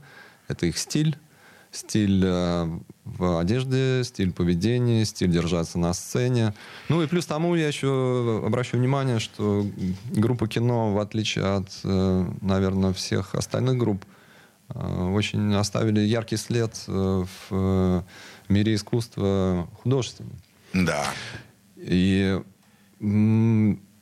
это 0.49 0.67
их 0.67 0.79
стиль, 0.79 1.17
стиль 1.73 2.23
э, 2.25 2.79
в 3.05 3.39
одежде, 3.39 4.03
стиль 4.05 4.33
поведения, 4.33 5.05
стиль 5.05 5.31
держаться 5.31 5.79
на 5.79 5.93
сцене. 5.93 6.55
Ну 6.89 7.03
и 7.03 7.07
плюс 7.07 7.27
тому 7.27 7.55
я 7.55 7.69
еще 7.69 8.43
обращу 8.45 8.77
внимание, 8.77 9.19
что 9.19 9.67
группа 10.11 10.49
кино, 10.49 10.93
в 10.93 10.99
отличие 10.99 11.45
от, 11.45 11.69
э, 11.85 12.31
наверное, 12.41 12.93
всех 12.93 13.35
остальных 13.35 13.79
групп, 13.79 14.05
э, 14.69 15.11
очень 15.13 15.55
оставили 15.55 16.01
яркий 16.01 16.37
след 16.37 16.75
в 16.87 18.05
мире 18.49 18.75
искусства 18.75 19.69
художественного. 19.83 20.37
Да. 20.73 21.05
И 21.77 22.41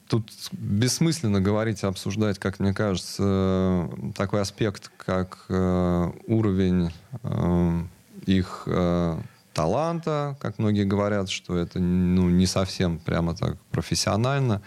тут 0.09 0.31
бессмысленно 0.53 1.41
говорить, 1.41 1.85
обсуждать, 1.85 2.39
как 2.39 2.59
мне 2.59 2.75
кажется, 2.75 3.89
такой 4.17 4.41
аспект, 4.41 4.91
как 4.97 5.45
э, 5.49 6.11
уровень 6.27 6.91
э, 7.23 7.83
их 8.27 8.65
э, 8.67 9.19
таланта, 9.53 10.37
как 10.41 10.59
многие 10.59 10.85
говорят, 10.85 11.29
что 11.29 11.57
это 11.57 11.79
ну, 11.79 12.29
не 12.31 12.47
совсем 12.47 12.99
прямо 12.99 13.37
так 13.37 13.59
профессионально. 13.71 14.63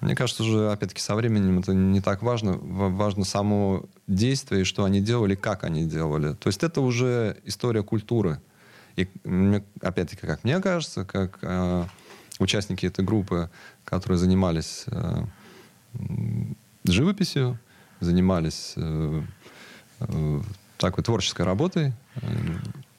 Мне 0.00 0.16
кажется, 0.16 0.42
уже, 0.42 0.70
опять-таки, 0.70 1.00
со 1.00 1.14
временем 1.14 1.60
это 1.60 1.72
не 1.72 2.00
так 2.00 2.22
важно. 2.22 2.58
Важно 2.60 3.24
само 3.24 3.84
действие, 4.08 4.62
и 4.62 4.64
что 4.64 4.84
они 4.84 5.00
делали, 5.00 5.36
как 5.36 5.62
они 5.62 5.84
делали. 5.84 6.34
То 6.34 6.48
есть 6.48 6.64
это 6.64 6.80
уже 6.80 7.36
история 7.44 7.82
культуры. 7.84 8.40
И, 8.96 9.08
опять-таки, 9.80 10.26
как 10.26 10.44
мне 10.44 10.60
кажется, 10.60 11.04
как 11.04 11.38
э, 11.40 11.84
участники 12.42 12.86
этой 12.86 13.04
группы, 13.04 13.50
которые 13.84 14.18
занимались 14.18 14.84
э, 14.86 15.24
живописью, 16.84 17.58
занимались 18.00 18.74
э, 18.76 19.22
э, 20.00 20.40
такой 20.78 21.04
творческой 21.04 21.42
работой. 21.42 21.92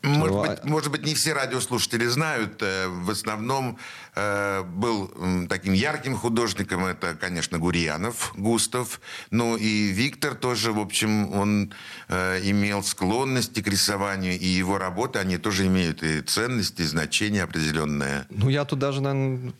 Может 0.03 0.37
быть, 0.37 0.63
может 0.65 0.91
быть, 0.91 1.05
не 1.05 1.15
все 1.15 1.31
радиослушатели 1.31 2.05
знают. 2.07 2.61
Э, 2.61 2.87
в 2.87 3.09
основном 3.09 3.77
э, 4.15 4.61
был 4.63 5.09
таким 5.47 5.71
ярким 5.71 6.17
художником. 6.17 6.85
Это, 6.85 7.15
конечно, 7.15 7.57
Гурьянов, 7.57 8.33
Густав. 8.35 8.99
Ну 9.31 9.55
и 9.55 9.87
Виктор 9.87 10.35
тоже, 10.35 10.73
в 10.73 10.79
общем, 10.79 11.33
он 11.33 11.73
э, 12.09 12.41
имел 12.43 12.83
склонности 12.83 13.61
к 13.61 13.67
рисованию. 13.67 14.37
И 14.37 14.45
его 14.45 14.77
работы, 14.77 15.19
они 15.19 15.37
тоже 15.37 15.67
имеют 15.67 16.03
и 16.03 16.21
ценность, 16.21 16.81
и 16.81 16.83
значение 16.83 17.43
определенное. 17.43 18.27
Ну, 18.29 18.49
я 18.49 18.65
тут 18.65 18.79
даже, 18.79 18.99
наверное, 19.01 19.53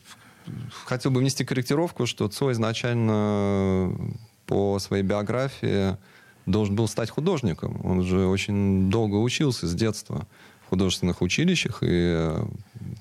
хотел 0.84 1.10
бы 1.10 1.20
внести 1.20 1.46
корректировку, 1.46 2.04
что 2.04 2.28
Цой 2.28 2.52
изначально 2.52 3.96
по 4.44 4.78
своей 4.78 5.02
биографии 5.02 5.96
должен 6.46 6.74
был 6.74 6.88
стать 6.88 7.10
художником. 7.10 7.80
Он 7.84 8.02
же 8.02 8.26
очень 8.26 8.90
долго 8.90 9.16
учился 9.16 9.66
с 9.66 9.74
детства 9.74 10.26
в 10.66 10.70
художественных 10.70 11.22
училищах 11.22 11.82
и 11.82 11.86
э, 11.88 12.46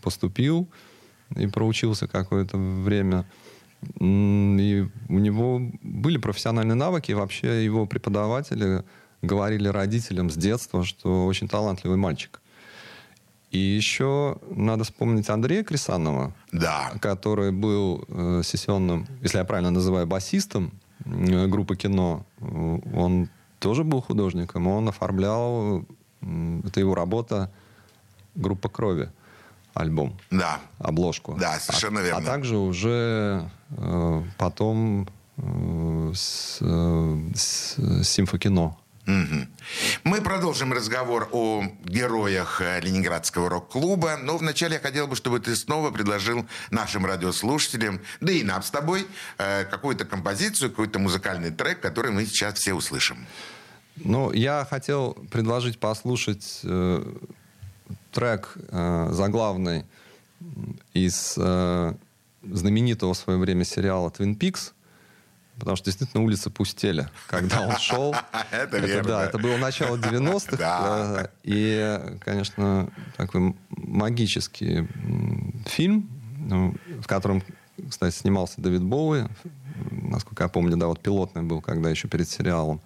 поступил, 0.01 0.67
и 1.35 1.47
проучился 1.47 2.07
какое-то 2.07 2.57
время. 2.57 3.25
И 3.99 4.87
у 5.09 5.19
него 5.19 5.61
были 5.81 6.17
профессиональные 6.17 6.75
навыки, 6.75 7.11
и 7.11 7.15
вообще 7.15 7.65
его 7.65 7.85
преподаватели 7.85 8.83
говорили 9.21 9.67
родителям 9.67 10.29
с 10.29 10.35
детства, 10.35 10.85
что 10.85 11.25
очень 11.25 11.47
талантливый 11.47 11.97
мальчик. 11.97 12.41
И 13.51 13.59
еще 13.59 14.37
надо 14.49 14.83
вспомнить 14.83 15.29
Андрея 15.29 15.63
Крисанова, 15.63 16.33
да. 16.51 16.91
который 16.99 17.51
был 17.51 18.03
э, 18.07 18.41
сессионным, 18.43 19.07
если 19.21 19.37
я 19.37 19.43
правильно 19.43 19.69
называю, 19.69 20.07
басистом 20.07 20.73
группы 21.05 21.75
кино, 21.75 22.25
он 22.39 23.29
тоже 23.59 23.83
был 23.83 24.01
художником, 24.01 24.67
он 24.67 24.89
оформлял, 24.89 25.85
это 26.21 26.79
его 26.79 26.95
работа, 26.95 27.51
группа 28.35 28.69
крови, 28.69 29.09
альбом. 29.73 30.17
Да. 30.31 30.59
Обложку. 30.79 31.35
Да, 31.39 31.59
совершенно 31.59 31.99
а, 31.99 32.03
верно. 32.03 32.19
А 32.19 32.25
также 32.25 32.57
уже 32.57 33.49
э, 33.69 34.23
потом 34.37 35.07
э, 35.37 36.11
с, 36.13 36.59
э, 36.61 37.17
с 37.35 38.03
симфокино 38.03 38.77
Угу. 39.05 39.47
Мы 40.05 40.21
продолжим 40.21 40.71
разговор 40.71 41.27
о 41.33 41.63
героях 41.83 42.61
э, 42.61 42.79
Ленинградского 42.79 43.49
рок-клуба, 43.49 44.17
но 44.21 44.37
вначале 44.37 44.75
я 44.75 44.79
хотел 44.79 45.07
бы, 45.07 45.17
чтобы 45.17 45.41
ты 45.41 45.57
снова 45.57 45.91
предложил 45.91 46.45
нашим 46.71 47.05
радиослушателям, 47.05 47.99
да 48.21 48.31
и 48.31 48.43
нам 48.43 48.63
с 48.63 48.71
тобой, 48.71 49.05
э, 49.37 49.65
какую-то 49.65 50.05
композицию, 50.05 50.69
какой-то 50.69 50.99
музыкальный 50.99 51.51
трек, 51.51 51.81
который 51.81 52.11
мы 52.11 52.25
сейчас 52.25 52.55
все 52.55 52.73
услышим. 52.73 53.25
Ну, 53.97 54.31
я 54.31 54.65
хотел 54.69 55.13
предложить 55.29 55.79
послушать 55.79 56.61
э, 56.63 57.03
трек 58.11 58.53
э, 58.55 59.09
заглавный 59.11 59.85
из 60.93 61.35
э, 61.37 61.93
знаменитого 62.41 63.13
в 63.13 63.17
свое 63.17 63.37
время 63.37 63.65
сериала 63.65 64.09
«Твин 64.11 64.35
Пикс», 64.35 64.73
Потому 65.63 65.77
что 65.77 65.85
действительно 65.85 66.25
улицы 66.25 66.49
пустели, 66.49 67.07
когда 67.25 67.61
он 67.61 67.77
шел. 67.77 68.13
Это 68.51 68.79
верно. 68.79 69.07
Да, 69.07 69.25
это 69.25 69.37
было 69.37 69.55
начало 69.55 69.95
90-х. 69.95 71.29
И, 71.43 72.17
конечно, 72.19 72.91
такой 73.15 73.55
магический 73.69 74.85
фильм, 75.65 76.09
ну, 76.37 76.75
в 76.99 77.07
котором, 77.07 77.41
кстати, 77.89 78.13
снимался 78.13 78.59
Дэвид 78.59 78.83
Боуи. 78.83 79.23
Насколько 79.89 80.43
я 80.43 80.49
помню, 80.49 80.75
да, 80.75 80.87
вот 80.87 80.99
пилотный 80.99 81.43
был, 81.43 81.61
когда 81.61 81.89
еще 81.89 82.09
перед 82.09 82.29
сериалом 82.29 82.81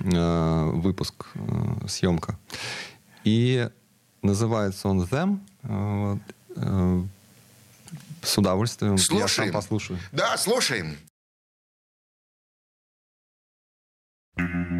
э, 0.00 0.70
выпуск, 0.74 1.26
э, 1.34 1.86
съемка. 1.86 2.40
И 3.22 3.70
называется 4.20 4.88
он 4.88 5.02
«Them». 5.04 5.38
Э, 6.56 7.02
с 8.20 8.36
удовольствием. 8.36 8.98
Слушаем. 8.98 9.22
Я 9.22 9.28
сам 9.28 9.52
послушаю. 9.52 9.98
Да, 10.10 10.36
слушаем. 10.36 10.96
Mm-hmm. 14.40 14.79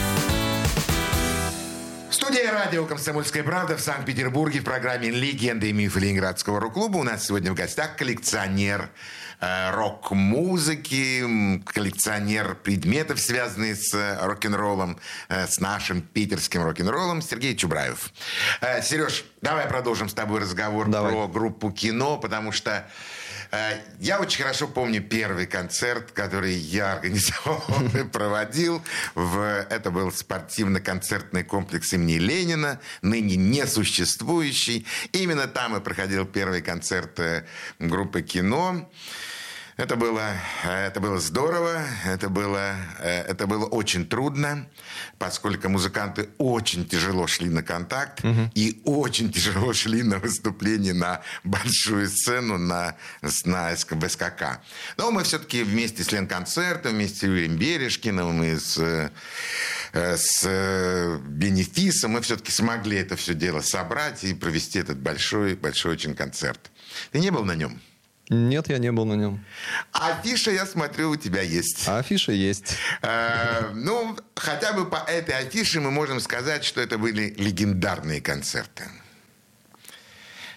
Студия 2.23 2.51
радио 2.51 2.85
«Комсомольская 2.85 3.41
правда» 3.41 3.75
в 3.77 3.81
Санкт-Петербурге 3.81 4.59
в 4.59 4.63
программе 4.63 5.09
«Легенды 5.09 5.69
и 5.69 5.73
мифы 5.73 5.99
Ленинградского 6.01 6.59
рок-клуба». 6.59 6.97
У 6.97 7.03
нас 7.03 7.25
сегодня 7.25 7.51
в 7.51 7.55
гостях 7.55 7.95
коллекционер 7.95 8.91
э, 9.39 9.71
рок-музыки, 9.71 11.59
коллекционер 11.65 12.53
предметов, 12.53 13.19
связанных 13.19 13.77
с 13.77 13.95
э, 13.95 14.23
рок-н-роллом, 14.23 14.99
э, 15.29 15.47
с 15.47 15.59
нашим 15.59 16.03
питерским 16.03 16.61
рок-н-роллом 16.61 17.23
Сергей 17.23 17.55
Чубраев. 17.55 18.11
Сереж, 18.83 19.25
давай 19.41 19.65
продолжим 19.65 20.07
с 20.07 20.13
тобой 20.13 20.41
разговор 20.41 20.89
Давай. 20.89 21.11
про 21.11 21.27
группу 21.27 21.71
«Кино», 21.71 22.17
потому 22.17 22.51
что 22.51 22.87
я 23.99 24.19
очень 24.19 24.43
хорошо 24.43 24.67
помню 24.67 25.01
первый 25.01 25.45
концерт, 25.45 26.11
который 26.11 26.53
я 26.53 26.93
организовал 26.93 27.63
и 27.99 28.03
проводил. 28.03 28.81
В, 29.15 29.65
это 29.69 29.91
был 29.91 30.11
спортивно-концертный 30.11 31.43
комплекс 31.43 31.91
имени 31.93 32.17
Ленина, 32.17 32.79
ныне 33.01 33.35
несуществующий. 33.35 34.85
Именно 35.11 35.47
там 35.47 35.75
и 35.75 35.81
проходил 35.81 36.25
первый 36.25 36.61
концерт 36.61 37.19
э, 37.19 37.45
группы 37.79 38.21
«Кино». 38.21 38.89
Это 39.81 39.95
было, 39.95 40.37
э, 40.63 40.85
это 40.85 40.99
было 40.99 41.19
здорово, 41.19 41.83
это 42.05 42.29
было, 42.29 42.75
э, 42.99 43.23
это 43.23 43.47
было 43.47 43.65
очень 43.65 44.05
трудно, 44.05 44.69
поскольку 45.17 45.69
музыканты 45.69 46.29
очень 46.37 46.87
тяжело 46.87 47.25
шли 47.25 47.49
на 47.49 47.63
контакт 47.63 48.23
и 48.53 48.79
очень 48.85 49.33
тяжело 49.33 49.73
шли 49.73 50.03
на 50.03 50.19
выступление 50.19 50.93
на 50.93 51.23
большую 51.43 52.07
сцену 52.09 52.59
на, 52.59 52.95
на 53.45 53.73
СК- 53.73 54.07
СКК. 54.07 54.61
Но 54.97 55.09
мы 55.09 55.23
все-таки 55.23 55.63
вместе 55.63 56.03
с 56.03 56.11
Ленконцертом, 56.11 56.93
вместе 56.93 57.17
с 57.17 57.23
Юрием 57.23 57.57
Бережкиным 57.57 58.43
и 58.43 58.59
с, 58.59 58.77
э, 58.77 59.09
с 60.15 61.17
Бенефисом 61.25 62.11
мы 62.11 62.21
все-таки 62.21 62.51
смогли 62.51 62.97
это 62.97 63.15
все 63.15 63.33
дело 63.33 63.61
собрать 63.61 64.23
и 64.25 64.35
провести 64.35 64.77
этот 64.77 64.99
большой, 64.99 65.55
большой 65.55 65.93
очень 65.93 66.13
концерт. 66.13 66.69
Ты 67.11 67.19
не 67.19 67.31
был 67.31 67.45
на 67.45 67.55
нем? 67.55 67.81
Нет, 68.29 68.69
я 68.69 68.77
не 68.77 68.91
был 68.91 69.05
на 69.05 69.15
нем. 69.15 69.43
Афиша, 69.91 70.51
я 70.51 70.65
смотрю, 70.65 71.09
у 71.11 71.15
тебя 71.17 71.41
есть. 71.41 71.87
А 71.87 71.99
афиша 71.99 72.31
есть. 72.31 72.75
Э, 73.01 73.71
ну, 73.73 74.17
хотя 74.35 74.73
бы 74.73 74.89
по 74.89 74.97
этой 74.97 75.35
афише 75.37 75.81
мы 75.81 75.91
можем 75.91 76.19
сказать, 76.19 76.63
что 76.63 76.79
это 76.79 76.97
были 76.97 77.33
легендарные 77.37 78.21
концерты. 78.21 78.85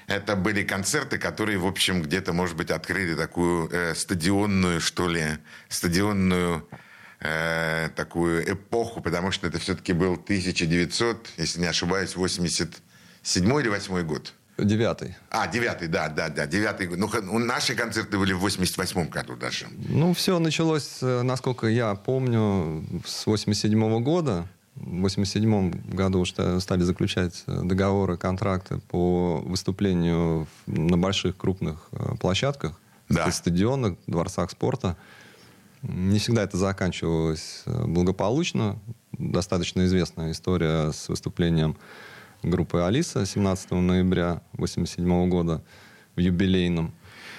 Это 0.07 0.37
были 0.37 0.63
концерты, 0.63 1.19
которые, 1.19 1.59
в 1.59 1.67
общем, 1.67 2.03
где-то, 2.03 2.33
может 2.33 2.57
быть, 2.57 2.71
открыли 2.71 3.15
такую 3.15 3.69
э, 3.71 3.95
стадионную, 3.95 4.81
что 4.81 5.09
ли, 5.09 5.39
стадионную 5.69 6.69
э, 7.21 7.89
такую 7.97 8.53
эпоху, 8.53 9.01
потому 9.01 9.33
что 9.33 9.47
это 9.47 9.59
все-таки 9.59 9.95
был 9.95 10.15
1900, 10.15 11.31
если 11.39 11.61
не 11.61 11.67
ошибаюсь, 11.67 12.17
87 12.17 13.61
или 13.61 13.69
8 13.69 14.03
год. 14.03 14.35
Девятый. 14.57 15.17
А, 15.31 15.49
девятый, 15.49 15.89
да, 15.89 16.09
да, 16.09 16.29
да, 16.29 16.47
девятый. 16.47 16.87
Ну, 16.87 17.11
ну, 17.23 17.39
наши 17.41 17.75
концерты 17.75 18.19
были 18.19 18.33
в 18.33 18.39
88 18.39 19.09
году 19.09 19.35
даже. 19.35 19.67
Ну, 19.89 20.15
все 20.15 20.39
началось, 20.39 20.99
э, 21.03 21.23
насколько 21.23 21.67
я 21.67 21.95
помню, 21.97 22.85
с 23.05 23.27
87 23.27 24.01
года. 24.03 24.47
В 24.77 25.01
87 25.01 25.93
году 25.93 26.25
стали 26.25 26.83
заключать 26.83 27.43
э, 27.49 27.61
договоры, 27.65 28.17
контракты 28.17 28.79
по 28.79 29.39
выступлению 29.45 30.47
на 30.67 30.97
больших 30.99 31.37
крупных 31.37 31.89
э, 31.91 32.15
площадках, 32.21 32.79
Да. 33.09 33.27
на 33.27 33.33
стадионах, 33.33 33.97
дворцах 34.07 34.53
спорта. 34.53 34.97
Не 35.83 36.19
всегда 36.21 36.45
это 36.45 36.57
заканчивалось 36.59 37.65
благополучно. 37.67 38.79
Достаточно 39.13 39.85
известная 39.85 40.31
история 40.31 40.93
с 40.93 41.09
выступлением 41.09 41.77
группы 42.45 42.81
«Алиса» 42.81 43.27
17 43.27 43.73
ноября 43.73 44.43
87 44.53 45.29
года 45.29 45.63
в 46.17 46.21
юбилейном. 46.21 46.95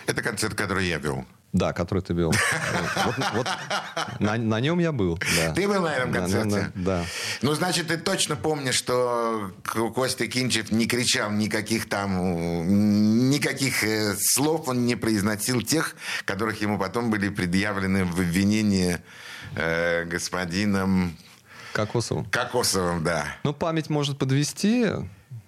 Это 0.08 0.22
концерт, 0.22 0.56
который 0.56 0.88
я 0.88 0.98
вел. 0.98 1.26
Да, 1.56 1.72
который 1.72 2.04
ты 2.04 2.14
вел. 2.14 2.34
Вот, 3.06 3.16
вот 3.34 3.48
на, 4.20 4.36
на 4.36 4.60
нем 4.60 4.80
я 4.80 4.92
был. 4.92 5.18
Да. 5.38 5.54
Ты 5.54 5.70
был 5.70 5.84
на 5.84 5.96
этом 5.96 6.12
концерте? 6.12 6.72
Да. 6.76 7.00
да. 7.00 7.06
Ну, 7.42 7.54
значит, 7.54 7.88
ты 7.88 7.98
точно 7.98 8.36
помнишь, 8.36 8.76
что 8.76 9.52
Костя 9.96 10.28
Кинчев 10.28 10.72
не 10.72 10.86
кричал 10.86 11.32
никаких 11.32 11.88
там, 11.88 13.30
никаких 13.30 13.86
э, 13.86 14.18
слов 14.20 14.68
он 14.68 14.86
не 14.86 14.96
произносил 14.96 15.62
тех, 15.62 15.96
которых 16.26 16.62
ему 16.62 16.78
потом 16.78 17.10
были 17.10 17.30
предъявлены 17.30 18.04
в 18.04 18.20
обвинении 18.20 18.98
э, 19.56 20.04
господином 20.04 21.16
Кокосову. 21.76 22.26
Кокосовым, 22.32 23.04
да. 23.04 23.26
Ну, 23.44 23.54
память 23.54 23.90
может 23.90 24.18
подвести. 24.18 24.86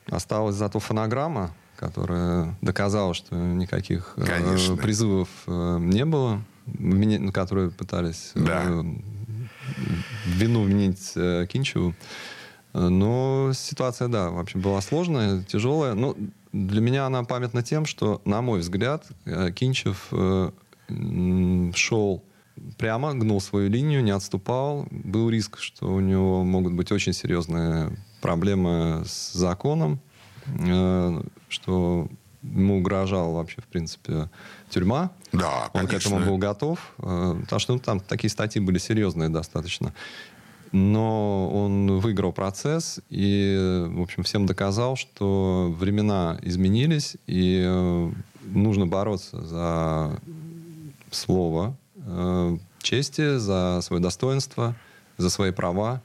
Осталась 0.09 0.55
зато 0.55 0.79
фонограмма, 0.79 1.53
которая 1.77 2.55
доказала, 2.61 3.13
что 3.13 3.35
никаких 3.35 4.13
э, 4.17 4.25
Конечно. 4.25 4.75
призывов 4.75 5.29
э, 5.47 5.77
не 5.79 6.03
было, 6.03 6.41
вмени- 6.65 7.19
на 7.19 7.31
которые 7.31 7.71
пытались 7.71 8.31
э, 8.35 8.39
Да. 8.41 8.63
вину 10.25 10.63
вменить 10.63 11.13
Кинчеву. 11.49 11.95
Но 12.73 13.51
ситуация, 13.55 14.07
да, 14.09 14.29
вообще 14.29 14.57
была 14.59 14.81
сложная, 14.81 15.43
тяжелая. 15.43 15.93
Но 15.93 16.15
для 16.51 16.81
меня 16.81 17.05
она 17.05 17.23
памятна 17.23 17.63
тем, 17.63 17.85
что, 17.85 18.21
на 18.25 18.41
мой 18.41 18.59
взгляд, 18.59 19.05
Кинчев 19.55 20.07
шел 21.75 22.23
прямо, 22.77 23.13
гнул 23.13 23.41
свою 23.41 23.69
линию, 23.69 24.03
не 24.03 24.11
отступал. 24.11 24.87
Был 24.91 25.29
риск, 25.29 25.57
что 25.59 25.93
у 25.93 25.99
него 25.99 26.43
могут 26.43 26.73
быть 26.73 26.91
очень 26.91 27.13
серьезные 27.13 27.91
проблемы 28.21 29.03
с 29.05 29.33
законом, 29.33 29.99
э, 30.47 31.21
что 31.49 32.07
ему 32.43 32.77
угрожала 32.79 33.33
вообще, 33.33 33.61
в 33.61 33.65
принципе, 33.65 34.29
тюрьма. 34.69 35.11
Да, 35.31 35.69
Он 35.73 35.85
к 35.85 35.89
конечно. 35.89 36.09
этому 36.09 36.25
был 36.25 36.37
готов. 36.37 36.93
э, 36.99 37.37
Потому 37.41 37.59
что 37.59 37.73
ну, 37.73 37.79
там 37.79 37.99
такие 37.99 38.29
статьи 38.29 38.61
были 38.61 38.77
серьезные 38.77 39.29
достаточно. 39.29 39.93
Но 40.71 41.49
он 41.49 41.99
выиграл 41.99 42.33
процесс 42.33 42.99
и, 43.09 43.85
в 43.89 44.01
общем, 44.01 44.23
всем 44.23 44.45
доказал, 44.45 44.97
что 44.97 45.73
времена 45.77 46.37
изменились, 46.41 47.15
и 47.25 47.63
э, 47.65 48.11
нужно 48.43 48.85
бороться 48.85 49.41
за 49.45 50.19
слово 51.09 51.77
э, 52.07 52.57
чести, 52.79 53.37
за 53.37 53.79
свое 53.81 54.01
достоинство, 54.01 54.75
за 55.17 55.29
свои 55.29 55.51
права. 55.51 56.01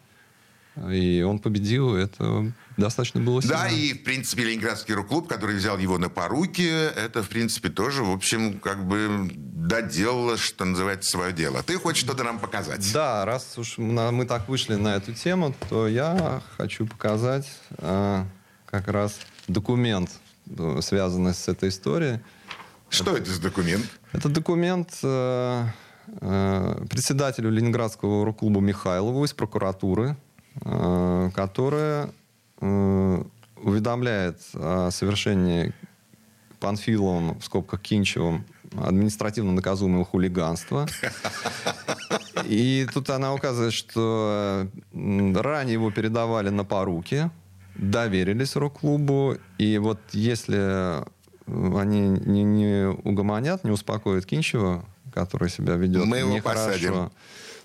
И 0.91 1.23
он 1.23 1.39
победил, 1.39 1.95
это 1.95 2.51
достаточно 2.79 3.21
было 3.21 3.43
сильно. 3.43 3.59
Да, 3.59 3.69
и, 3.69 3.93
в 3.93 4.05
принципе, 4.05 4.45
Ленинградский 4.45 4.95
рок-клуб, 4.95 5.29
который 5.29 5.57
взял 5.57 5.77
его 5.77 5.99
на 5.99 6.09
поруки, 6.09 6.63
это, 6.63 7.23
в 7.23 7.29
принципе, 7.29 7.69
тоже, 7.69 8.03
в 8.03 8.11
общем, 8.11 8.59
как 8.59 8.87
бы 8.87 9.31
доделало, 9.35 10.39
что 10.39 10.65
называется, 10.65 11.11
свое 11.11 11.33
дело. 11.35 11.63
Ты 11.63 11.77
хочешь 11.77 12.03
что-то 12.05 12.25
нам 12.25 12.39
показать? 12.39 12.91
Да, 12.93 13.27
раз 13.27 13.59
уж 13.59 13.77
мы 13.77 14.25
так 14.25 14.49
вышли 14.49 14.77
на 14.77 14.97
эту 14.97 15.13
тему, 15.13 15.55
то 15.69 15.87
я 15.87 16.43
хочу 16.57 16.87
показать 16.87 17.47
э, 17.77 18.25
как 18.65 18.89
раз 18.89 19.19
документ, 19.49 20.11
э, 20.47 20.81
связанный 20.81 21.35
с 21.35 21.49
этой 21.49 21.69
историей. 21.69 22.21
Что 22.89 23.15
это 23.17 23.31
за 23.31 23.43
документ? 23.43 23.87
Это 24.13 24.31
документ 24.31 24.91
э, 25.03 25.67
председателю 26.19 27.51
Ленинградского 27.51 28.25
рок-клуба 28.25 28.61
Михайлову 28.61 29.25
из 29.25 29.33
прокуратуры, 29.33 30.17
э, 30.65 31.31
которая 31.35 32.11
э, 32.61 33.25
уведомляет 33.63 34.41
о 34.55 34.91
совершении 34.91 35.73
Панфиловым, 36.61 37.39
в 37.39 37.45
скобках 37.45 37.81
Кинчевым, 37.81 38.45
административно 38.77 39.53
наказуемого 39.53 40.05
хулиганства. 40.05 40.87
И 42.45 42.87
тут 42.93 43.11
она 43.11 43.35
указывает, 43.35 43.73
что 43.73 44.69
ранее 44.93 45.75
его 45.75 45.91
передавали 45.91 46.49
на 46.49 46.65
поруки, 46.65 47.31
доверились 47.75 48.57
рок-клубу, 48.57 49.37
и 49.59 49.79
вот 49.79 49.99
если 50.13 50.59
э, 50.59 51.05
они 51.47 52.01
не, 52.01 52.43
не 52.43 52.87
угомонят, 52.87 53.65
не 53.65 53.71
успокоят 53.71 54.27
Кинчева, 54.27 54.85
который 55.13 55.49
себя 55.51 55.75
ведет 55.75 56.05
Мы 56.05 56.19
его 56.19 56.35
нехорошо, 56.35 56.67
посадим. 56.67 57.11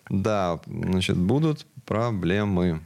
да, 0.09 0.59
значит, 0.67 1.17
будут 1.17 1.65
проблемы. 1.85 2.81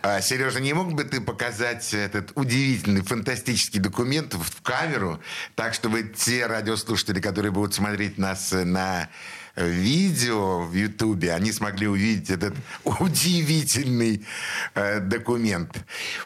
А, 0.00 0.20
Сережа, 0.20 0.60
не 0.60 0.72
мог 0.74 0.92
бы 0.92 1.02
ты 1.02 1.20
показать 1.20 1.92
этот 1.92 2.30
удивительный, 2.36 3.02
фантастический 3.02 3.80
документ 3.80 4.34
в 4.34 4.62
камеру, 4.62 5.20
так, 5.56 5.74
чтобы 5.74 6.04
те 6.04 6.46
радиослушатели, 6.46 7.20
которые 7.20 7.50
будут 7.50 7.74
смотреть 7.74 8.16
нас 8.16 8.52
на 8.52 9.08
видео 9.56 10.60
в 10.62 10.72
Ютубе, 10.74 11.32
они 11.32 11.52
смогли 11.52 11.86
увидеть 11.88 12.30
этот 12.30 12.54
удивительный 12.84 14.26
э, 14.74 15.00
документ. 15.00 15.76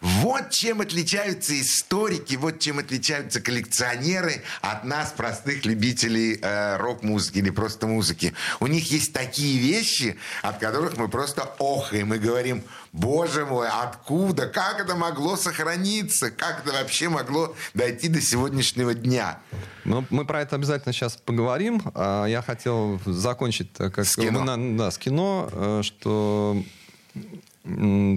Вот 0.00 0.50
чем 0.50 0.80
отличаются 0.80 1.58
историки, 1.60 2.36
вот 2.36 2.58
чем 2.58 2.78
отличаются 2.78 3.40
коллекционеры 3.40 4.42
от 4.60 4.84
нас, 4.84 5.12
простых 5.12 5.64
любителей 5.64 6.38
э, 6.40 6.76
рок-музыки 6.76 7.38
или 7.38 7.50
просто 7.50 7.86
музыки. 7.86 8.34
У 8.60 8.66
них 8.66 8.90
есть 8.90 9.12
такие 9.12 9.58
вещи, 9.58 10.16
от 10.42 10.58
которых 10.58 10.96
мы 10.96 11.08
просто 11.08 11.42
охаем 11.58 12.14
и 12.14 12.18
говорим, 12.18 12.62
боже 12.92 13.46
мой, 13.46 13.68
откуда, 13.68 14.46
как 14.46 14.80
это 14.80 14.94
могло 14.94 15.36
сохраниться, 15.36 16.30
как 16.30 16.64
это 16.64 16.72
вообще 16.76 17.08
могло 17.08 17.54
дойти 17.74 18.08
до 18.08 18.20
сегодняшнего 18.20 18.94
дня. 18.94 19.38
Ну, 19.84 20.04
мы 20.10 20.24
про 20.24 20.42
это 20.42 20.56
обязательно 20.56 20.92
сейчас 20.92 21.16
поговорим. 21.16 21.82
А 21.94 22.26
Я 22.26 22.42
хотел 22.42 23.00
закончить, 23.06 23.72
так 23.72 23.94
как 23.94 24.06
С 24.06 24.14
кино. 24.16 24.40
мы 24.44 24.76
да, 24.78 24.90
с 24.90 24.98
кино, 24.98 25.48
э, 25.52 25.80
что 25.82 26.62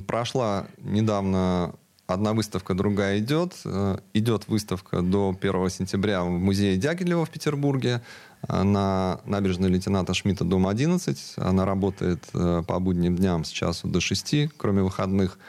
прошла 0.08 0.68
недавно 0.80 1.74
одна 2.08 2.34
выставка, 2.34 2.74
другая 2.74 3.20
идет. 3.20 3.54
Э, 3.66 3.98
Идет 4.14 4.48
выставка 4.48 5.02
до 5.02 5.36
1 5.40 5.70
сентября 5.70 6.24
в 6.24 6.30
музее 6.30 6.78
Дягилева 6.78 7.26
в 7.26 7.30
Петербурге 7.30 7.90
э, 8.00 8.00
на 8.48 9.20
набережной 9.26 9.70
лейтенанта 9.70 10.14
Шмидта, 10.14 10.44
дом 10.44 10.68
11. 10.68 11.36
Она 11.38 11.66
работает 11.66 12.24
э, 12.34 12.64
по 12.68 12.80
будним 12.80 13.16
дням 13.16 13.44
с 13.44 13.50
часу 13.50 13.88
до 13.88 14.00
6, 14.00 14.52
кроме 14.58 14.84
выходных. 14.84 15.40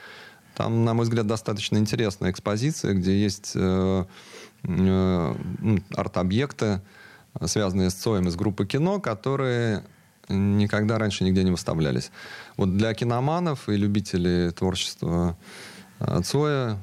Там, 0.55 0.83
на 0.83 0.93
мой 0.93 1.03
взгляд, 1.03 1.27
достаточно 1.27 1.77
интересная 1.77 2.31
экспозиция, 2.31 2.93
где 2.93 3.15
есть 3.19 3.51
э, 3.55 4.05
э, 4.63 5.35
ну, 5.59 5.79
арт-объекты, 5.95 6.81
связанные 7.45 7.91
с 7.91 7.93
Цоем 7.93 8.27
из 8.27 8.35
группы 8.35 8.65
кино, 8.65 8.99
которые 8.99 9.83
никогда 10.29 10.97
раньше 10.97 11.23
нигде 11.23 11.43
не 11.43 11.51
выставлялись. 11.51 12.11
Вот 12.57 12.75
для 12.75 12.93
киноманов 12.93 13.69
и 13.69 13.77
любителей 13.77 14.51
творчества 14.51 15.37
Цоя 16.23 16.77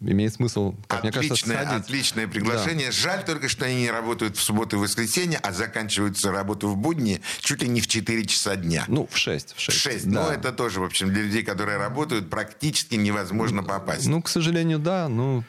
имеет 0.00 0.34
смысл, 0.34 0.74
как 0.86 1.02
мне 1.02 1.12
кажется, 1.12 1.34
Отличное, 1.34 1.64
сходить. 1.64 1.84
отличное 1.84 2.28
приглашение. 2.28 2.90
Жаль 2.90 3.24
только, 3.24 3.48
что 3.48 3.64
они 3.64 3.82
не 3.82 3.90
работают 3.90 4.36
в 4.36 4.42
субботу 4.42 4.76
и 4.76 4.78
воскресенье, 4.78 5.38
а 5.38 5.52
заканчиваются 5.52 6.30
работу 6.30 6.68
в 6.68 6.76
будни 6.76 7.20
чуть 7.40 7.62
ли 7.62 7.68
не 7.68 7.80
в 7.80 7.86
4 7.86 8.26
часа 8.26 8.56
дня. 8.56 8.84
Ну, 8.88 9.08
в 9.10 9.16
6. 9.16 9.54
В 9.56 9.60
6, 9.60 9.78
6. 9.78 10.10
да. 10.10 10.26
Но 10.26 10.32
это 10.32 10.52
тоже, 10.52 10.80
в 10.80 10.84
общем, 10.84 11.12
для 11.12 11.22
людей, 11.22 11.42
которые 11.42 11.78
работают, 11.78 12.30
практически 12.30 12.94
невозможно 12.94 13.62
попасть. 13.62 14.06
Ну, 14.06 14.22
к 14.22 14.28
сожалению, 14.28 14.78
да. 14.78 15.08
Ну, 15.08 15.44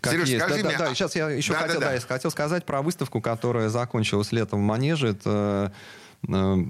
как 0.00 0.14
Сереж, 0.14 0.28
есть. 0.28 0.44
скажи 0.44 0.62
да, 0.62 0.68
мне, 0.68 0.78
да, 0.78 0.88
да. 0.88 0.94
Сейчас 0.94 1.14
я 1.14 1.30
еще 1.30 1.52
Да, 1.52 1.58
да, 1.60 1.66
хотел, 1.66 1.80
да. 1.80 1.86
да, 1.86 1.94
я 1.94 2.00
хотел 2.00 2.30
сказать 2.30 2.66
про 2.66 2.82
выставку, 2.82 3.20
которая 3.20 3.68
закончилась 3.68 4.32
летом 4.32 4.60
в 4.60 4.62
Манеже. 4.62 5.08
Это 5.08 5.72
э, 6.28 6.64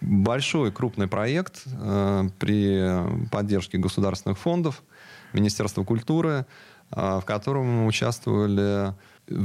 большой 0.00 0.70
крупный 0.72 1.08
проект 1.08 1.62
э, 1.66 2.28
при 2.38 3.28
поддержке 3.30 3.78
государственных 3.78 4.38
фондов, 4.38 4.82
Министерства 5.36 5.84
культуры, 5.84 6.46
э, 6.90 7.20
в 7.20 7.24
котором 7.24 7.66
мы 7.66 7.86
участвовали, 7.86 8.94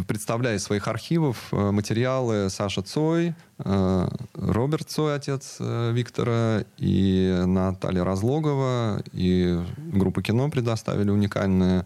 представляя 0.08 0.58
из 0.58 0.64
своих 0.64 0.88
архивов 0.88 1.38
э, 1.52 1.72
материалы 1.72 2.50
Саша 2.50 2.82
Цой, 2.82 3.36
э, 3.60 4.08
Роберт 4.34 4.90
Цой, 4.90 5.16
отец 5.16 5.58
э, 5.60 5.92
Виктора, 5.94 6.64
и 6.78 7.44
Наталья 7.46 8.04
Разлогова, 8.04 9.04
и 9.12 9.60
группа 9.78 10.22
кино 10.24 10.50
предоставили 10.50 11.10
уникальные 11.12 11.86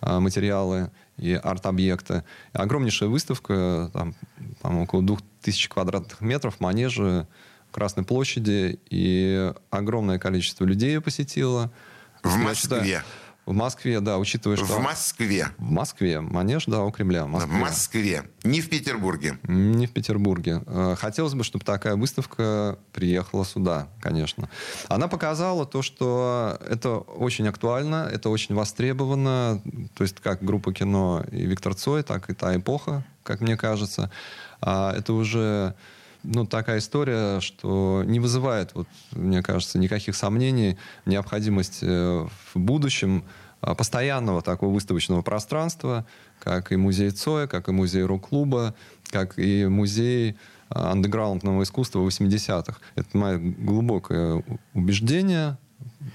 э, 0.00 0.18
материалы 0.18 0.90
и 1.18 1.34
арт-объекты. 1.34 2.24
Огромнейшая 2.52 3.08
выставка, 3.08 3.90
там, 3.92 4.14
там 4.62 4.78
около 4.78 5.02
2000 5.02 5.68
квадратных 5.68 6.20
метров, 6.20 6.58
манежи, 6.60 7.26
Красной 7.72 8.04
площади, 8.04 8.78
и 8.90 9.50
огромное 9.70 10.18
количество 10.18 10.66
людей 10.66 11.00
посетило. 11.00 11.72
В 12.22 12.28
Я 12.30 12.44
Москве. 12.44 12.54
считаю, 12.54 13.02
в 13.44 13.52
Москве, 13.52 14.00
да, 14.00 14.18
учитывая, 14.18 14.56
что... 14.56 14.66
В 14.66 14.78
Москве. 14.80 15.48
В 15.58 15.70
Москве. 15.70 16.20
Манеж, 16.20 16.64
да, 16.66 16.82
у 16.84 16.90
Кремля. 16.92 17.24
В 17.24 17.26
В 17.26 17.30
Москве. 17.30 17.58
Москве. 17.58 18.22
Не 18.44 18.60
в 18.60 18.68
Петербурге. 18.70 19.38
Не 19.44 19.86
в 19.86 19.92
Петербурге. 19.92 20.62
Э, 20.66 20.94
Хотелось 20.96 21.34
бы, 21.34 21.42
чтобы 21.42 21.64
такая 21.64 21.96
выставка 21.96 22.78
приехала 22.92 23.44
сюда, 23.44 23.88
конечно. 24.00 24.48
Она 24.88 25.08
показала 25.08 25.66
то, 25.66 25.82
что 25.82 26.56
это 26.68 26.98
очень 26.98 27.48
актуально, 27.48 28.08
это 28.12 28.28
очень 28.30 28.54
востребовано. 28.54 29.60
То 29.94 30.04
есть 30.04 30.20
как 30.20 30.42
группа 30.44 30.72
кино 30.72 31.24
и 31.32 31.44
Виктор 31.44 31.74
Цой, 31.74 32.02
так 32.04 32.30
и 32.30 32.34
та 32.34 32.56
эпоха, 32.56 33.04
как 33.24 33.40
мне 33.40 33.56
кажется. 33.56 34.10
А 34.60 34.94
Это 34.96 35.12
уже 35.14 35.74
ну, 36.22 36.46
такая 36.46 36.78
история, 36.78 37.40
что 37.40 38.02
не 38.04 38.20
вызывает, 38.20 38.74
вот, 38.74 38.88
мне 39.12 39.42
кажется, 39.42 39.78
никаких 39.78 40.14
сомнений 40.14 40.76
необходимость 41.04 41.80
э, 41.82 42.26
в 42.54 42.58
будущем 42.58 43.24
а, 43.62 43.76
постоянного 43.76 44.42
такого 44.42 44.74
выставочного 44.74 45.22
пространства, 45.22 46.04
как 46.40 46.72
и 46.72 46.76
музей 46.76 47.10
Цоя, 47.10 47.46
как 47.46 47.68
и 47.68 47.72
музей 47.72 48.02
рок-клуба, 48.02 48.74
как 49.10 49.38
и 49.38 49.66
музей 49.66 50.36
а, 50.68 50.90
андеграундного 50.90 51.62
искусства 51.62 52.00
80-х. 52.00 52.78
Это 52.96 53.16
мое 53.16 53.38
глубокое 53.38 54.42
убеждение 54.74 55.58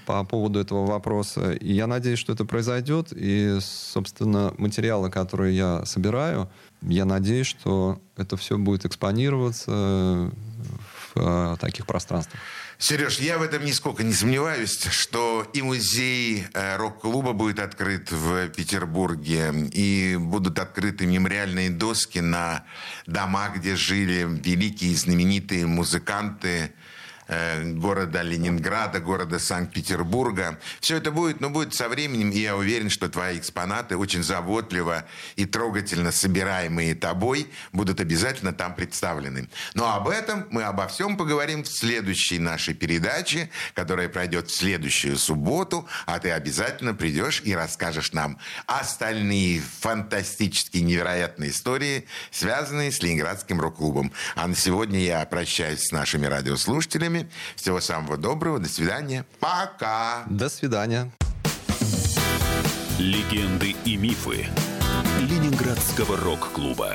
по 0.06 0.24
поводу 0.24 0.58
этого 0.58 0.86
вопроса. 0.86 1.52
И 1.52 1.72
я 1.72 1.86
надеюсь, 1.86 2.18
что 2.18 2.32
это 2.32 2.44
произойдет. 2.44 3.12
И, 3.12 3.58
собственно, 3.60 4.54
материалы, 4.58 5.10
которые 5.10 5.56
я 5.56 5.84
собираю, 5.84 6.48
я 6.82 7.04
надеюсь, 7.04 7.46
что 7.46 8.00
это 8.16 8.36
все 8.36 8.56
будет 8.56 8.84
экспонироваться 8.84 9.70
в 9.70 11.16
э, 11.16 11.56
таких 11.60 11.86
пространствах. 11.86 12.40
Сереж, 12.80 13.18
я 13.18 13.38
в 13.38 13.42
этом 13.42 13.64
нисколько 13.64 14.04
не 14.04 14.12
сомневаюсь, 14.12 14.80
что 14.90 15.44
и 15.52 15.62
музей 15.62 16.44
э, 16.54 16.76
рок-клуба 16.76 17.32
будет 17.32 17.58
открыт 17.58 18.12
в 18.12 18.48
Петербурге, 18.50 19.52
и 19.72 20.16
будут 20.16 20.60
открыты 20.60 21.04
мемориальные 21.04 21.70
доски 21.70 22.20
на 22.20 22.64
дома, 23.06 23.48
где 23.48 23.74
жили 23.74 24.28
великие 24.28 24.92
и 24.92 24.94
знаменитые 24.94 25.66
музыканты 25.66 26.72
города 27.28 28.22
Ленинграда, 28.22 29.00
города 29.00 29.38
Санкт-Петербурга. 29.38 30.58
Все 30.80 30.96
это 30.96 31.10
будет, 31.10 31.40
но 31.40 31.50
будет 31.50 31.74
со 31.74 31.88
временем, 31.88 32.30
и 32.30 32.38
я 32.38 32.56
уверен, 32.56 32.90
что 32.90 33.08
твои 33.08 33.38
экспонаты, 33.38 33.96
очень 33.96 34.22
заботливо 34.22 35.04
и 35.36 35.44
трогательно 35.44 36.12
собираемые 36.12 36.94
тобой, 36.94 37.48
будут 37.72 38.00
обязательно 38.00 38.52
там 38.52 38.74
представлены. 38.74 39.48
Но 39.74 39.94
об 39.94 40.08
этом 40.08 40.46
мы 40.50 40.62
обо 40.62 40.86
всем 40.88 41.16
поговорим 41.16 41.64
в 41.64 41.68
следующей 41.68 42.38
нашей 42.38 42.74
передаче, 42.74 43.50
которая 43.74 44.08
пройдет 44.08 44.48
в 44.48 44.56
следующую 44.56 45.18
субботу, 45.18 45.86
а 46.06 46.18
ты 46.18 46.30
обязательно 46.30 46.94
придешь 46.94 47.42
и 47.44 47.54
расскажешь 47.54 48.12
нам 48.12 48.38
остальные 48.66 49.62
фантастические, 49.80 50.82
невероятные 50.82 51.50
истории, 51.50 52.06
связанные 52.30 52.92
с 52.92 53.02
Ленинградским 53.02 53.60
рок-клубом. 53.60 54.12
А 54.34 54.46
на 54.46 54.54
сегодня 54.54 55.00
я 55.00 55.24
прощаюсь 55.26 55.80
с 55.80 55.92
нашими 55.92 56.26
радиослушателями. 56.26 57.17
Всего 57.56 57.80
самого 57.80 58.16
доброго, 58.16 58.58
до 58.58 58.68
свидания. 58.68 59.24
Пока! 59.40 60.24
До 60.26 60.48
свидания. 60.48 61.10
Легенды 62.98 63.76
и 63.84 63.96
мифы 63.96 64.46
Ленинградского 65.20 66.16
рок-клуба. 66.16 66.94